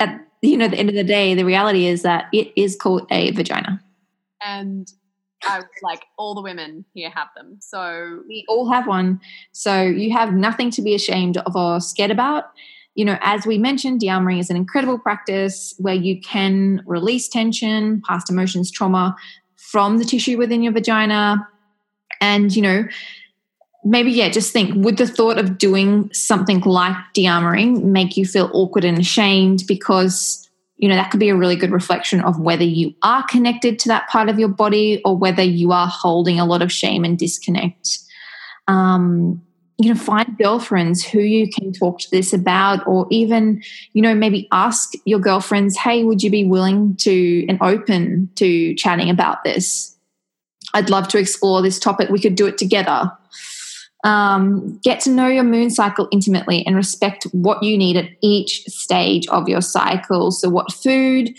[0.00, 3.06] at you know the end of the day, the reality is that it is called
[3.10, 3.80] a vagina.
[4.44, 4.92] And
[5.42, 7.56] I like all the women here have them.
[7.60, 9.20] So we all have one.
[9.52, 12.44] So you have nothing to be ashamed of or scared about.
[12.94, 18.02] You know, as we mentioned, de-armoring is an incredible practice where you can release tension,
[18.06, 19.16] past emotions, trauma
[19.56, 21.46] from the tissue within your vagina.
[22.20, 22.84] And, you know,
[23.84, 28.50] maybe, yeah, just think would the thought of doing something like de-armoring make you feel
[28.52, 29.64] awkward and ashamed?
[29.68, 30.40] Because
[30.76, 33.88] you know that could be a really good reflection of whether you are connected to
[33.88, 37.18] that part of your body or whether you are holding a lot of shame and
[37.18, 38.00] disconnect.
[38.66, 39.40] Um,
[39.78, 43.62] you know find girlfriends who you can talk to this about or even
[43.92, 48.74] you know maybe ask your girlfriends hey would you be willing to and open to
[48.74, 49.96] chatting about this?
[50.74, 52.08] I'd love to explore this topic.
[52.08, 53.12] We could do it together
[54.04, 58.64] um, get to know your moon cycle intimately and respect what you need at each
[58.66, 60.30] stage of your cycle.
[60.30, 61.34] So, what food,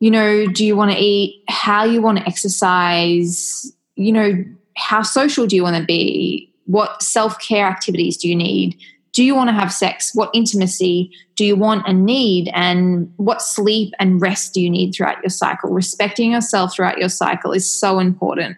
[0.00, 1.44] you know, do you want to eat?
[1.48, 3.70] How you want to exercise?
[3.96, 4.44] You know,
[4.76, 6.50] how social do you want to be?
[6.64, 8.78] What self care activities do you need?
[9.12, 10.14] Do you want to have sex?
[10.14, 12.50] What intimacy do you want and need?
[12.54, 15.70] And what sleep and rest do you need throughout your cycle?
[15.70, 18.56] Respecting yourself throughout your cycle is so important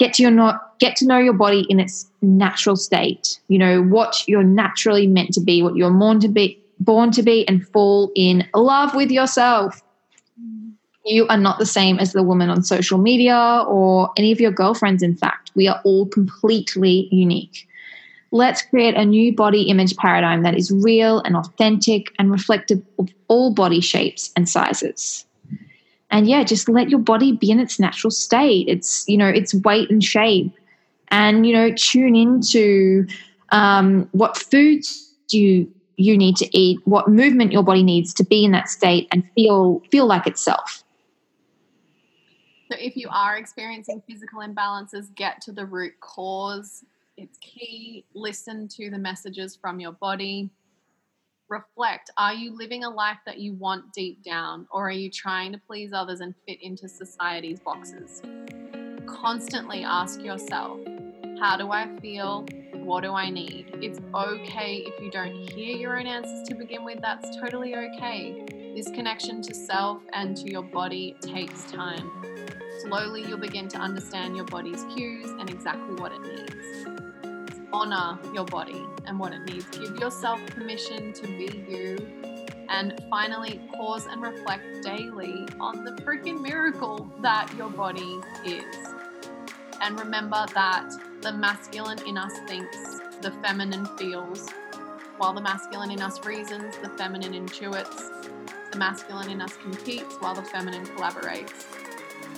[0.00, 3.82] get to your not get to know your body in its natural state you know
[3.82, 7.66] what you're naturally meant to be what you're born to be born to be and
[7.68, 9.82] fall in love with yourself.
[10.40, 10.70] Mm-hmm.
[11.04, 14.50] You are not the same as the woman on social media or any of your
[14.50, 15.52] girlfriends in fact.
[15.54, 17.68] We are all completely unique.
[18.32, 23.08] Let's create a new body image paradigm that is real and authentic and reflective of
[23.28, 25.26] all body shapes and sizes
[26.10, 29.54] and yeah just let your body be in its natural state it's you know its
[29.54, 30.52] weight and shape
[31.08, 33.06] and you know tune into
[33.52, 38.24] um, what foods do you you need to eat, what movement your body needs to
[38.24, 40.82] be in that state and feel feel like itself.
[42.70, 46.84] So if you are experiencing physical imbalances, get to the root cause.
[47.16, 48.04] It's key.
[48.14, 50.50] Listen to the messages from your body.
[51.50, 52.12] Reflect.
[52.16, 55.58] Are you living a life that you want deep down, or are you trying to
[55.58, 58.22] please others and fit into society's boxes?
[59.04, 60.78] Constantly ask yourself,
[61.40, 62.46] how do I feel?
[62.74, 63.66] What do I need?
[63.82, 67.00] It's okay if you don't hear your own answers to begin with.
[67.02, 68.72] That's totally okay.
[68.76, 72.12] This connection to self and to your body takes time.
[72.82, 77.09] Slowly, you'll begin to understand your body's cues and exactly what it needs.
[77.72, 79.66] Honor your body and what it needs.
[79.66, 81.96] Give yourself permission to be you.
[82.68, 88.64] And finally, pause and reflect daily on the freaking miracle that your body is.
[89.80, 90.90] And remember that
[91.20, 94.48] the masculine in us thinks, the feminine feels.
[95.18, 98.10] While the masculine in us reasons, the feminine intuits.
[98.72, 101.89] The masculine in us competes while the feminine collaborates.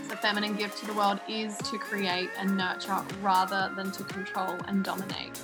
[0.08, 4.56] The feminine gift to the world is to create and nurture rather than to control
[4.68, 5.40] and dominate.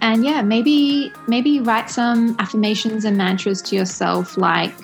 [0.00, 4.74] And yeah, maybe maybe write some affirmations and mantras to yourself like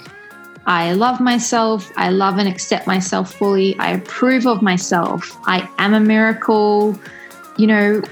[0.68, 1.91] I love myself.
[1.97, 3.76] I love and accept myself fully.
[3.78, 5.36] I approve of myself.
[5.45, 6.99] I am a miracle.
[7.57, 8.03] You know,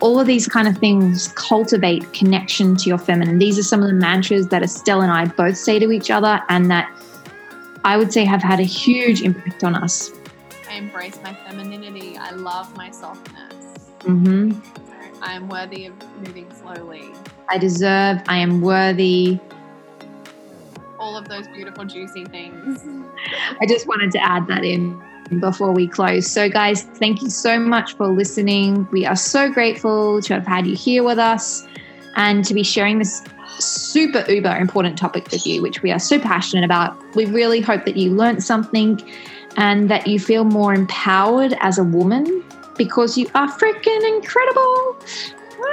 [0.00, 3.38] all of these kind of things cultivate connection to your feminine.
[3.38, 6.40] These are some of the mantras that Estelle and I both say to each other,
[6.50, 6.88] and that
[7.84, 10.12] I would say have had a huge impact on us.
[10.68, 12.16] I embrace my femininity.
[12.16, 13.54] I love my softness.
[14.00, 15.22] Mm-hmm.
[15.22, 17.10] I am worthy of moving slowly.
[17.48, 19.40] I deserve, I am worthy,
[20.98, 22.84] all of those beautiful, juicy things.
[23.60, 25.00] I just wanted to add that in
[25.40, 26.30] before we close.
[26.30, 28.88] So, guys, thank you so much for listening.
[28.90, 31.66] We are so grateful to have had you here with us
[32.16, 33.22] and to be sharing this
[33.60, 36.96] super uber important topic with you, which we are so passionate about.
[37.14, 39.00] We really hope that you learned something
[39.56, 42.44] and that you feel more empowered as a woman
[42.76, 44.96] because you are freaking incredible.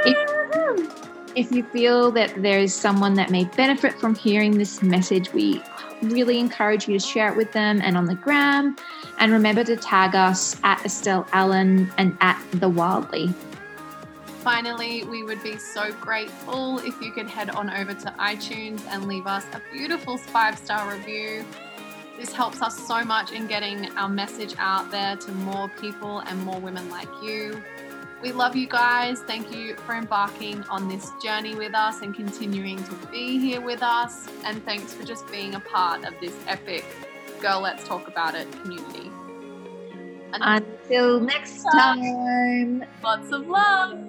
[0.06, 5.32] If, if you feel that there is someone that may benefit from hearing this message,
[5.34, 5.62] we
[6.02, 8.76] really encourage you to share it with them and on the gram.
[9.20, 13.34] And remember to tag us at Estelle Allen and at The Wildly.
[14.46, 19.08] Finally, we would be so grateful if you could head on over to iTunes and
[19.08, 21.44] leave us a beautiful five star review.
[22.16, 26.40] This helps us so much in getting our message out there to more people and
[26.44, 27.60] more women like you.
[28.22, 29.20] We love you guys.
[29.22, 33.82] Thank you for embarking on this journey with us and continuing to be here with
[33.82, 34.28] us.
[34.46, 36.86] And thanks for just being a part of this epic
[37.42, 39.10] Girl Let's Talk About It community.
[40.34, 44.00] Until next time, lots of love.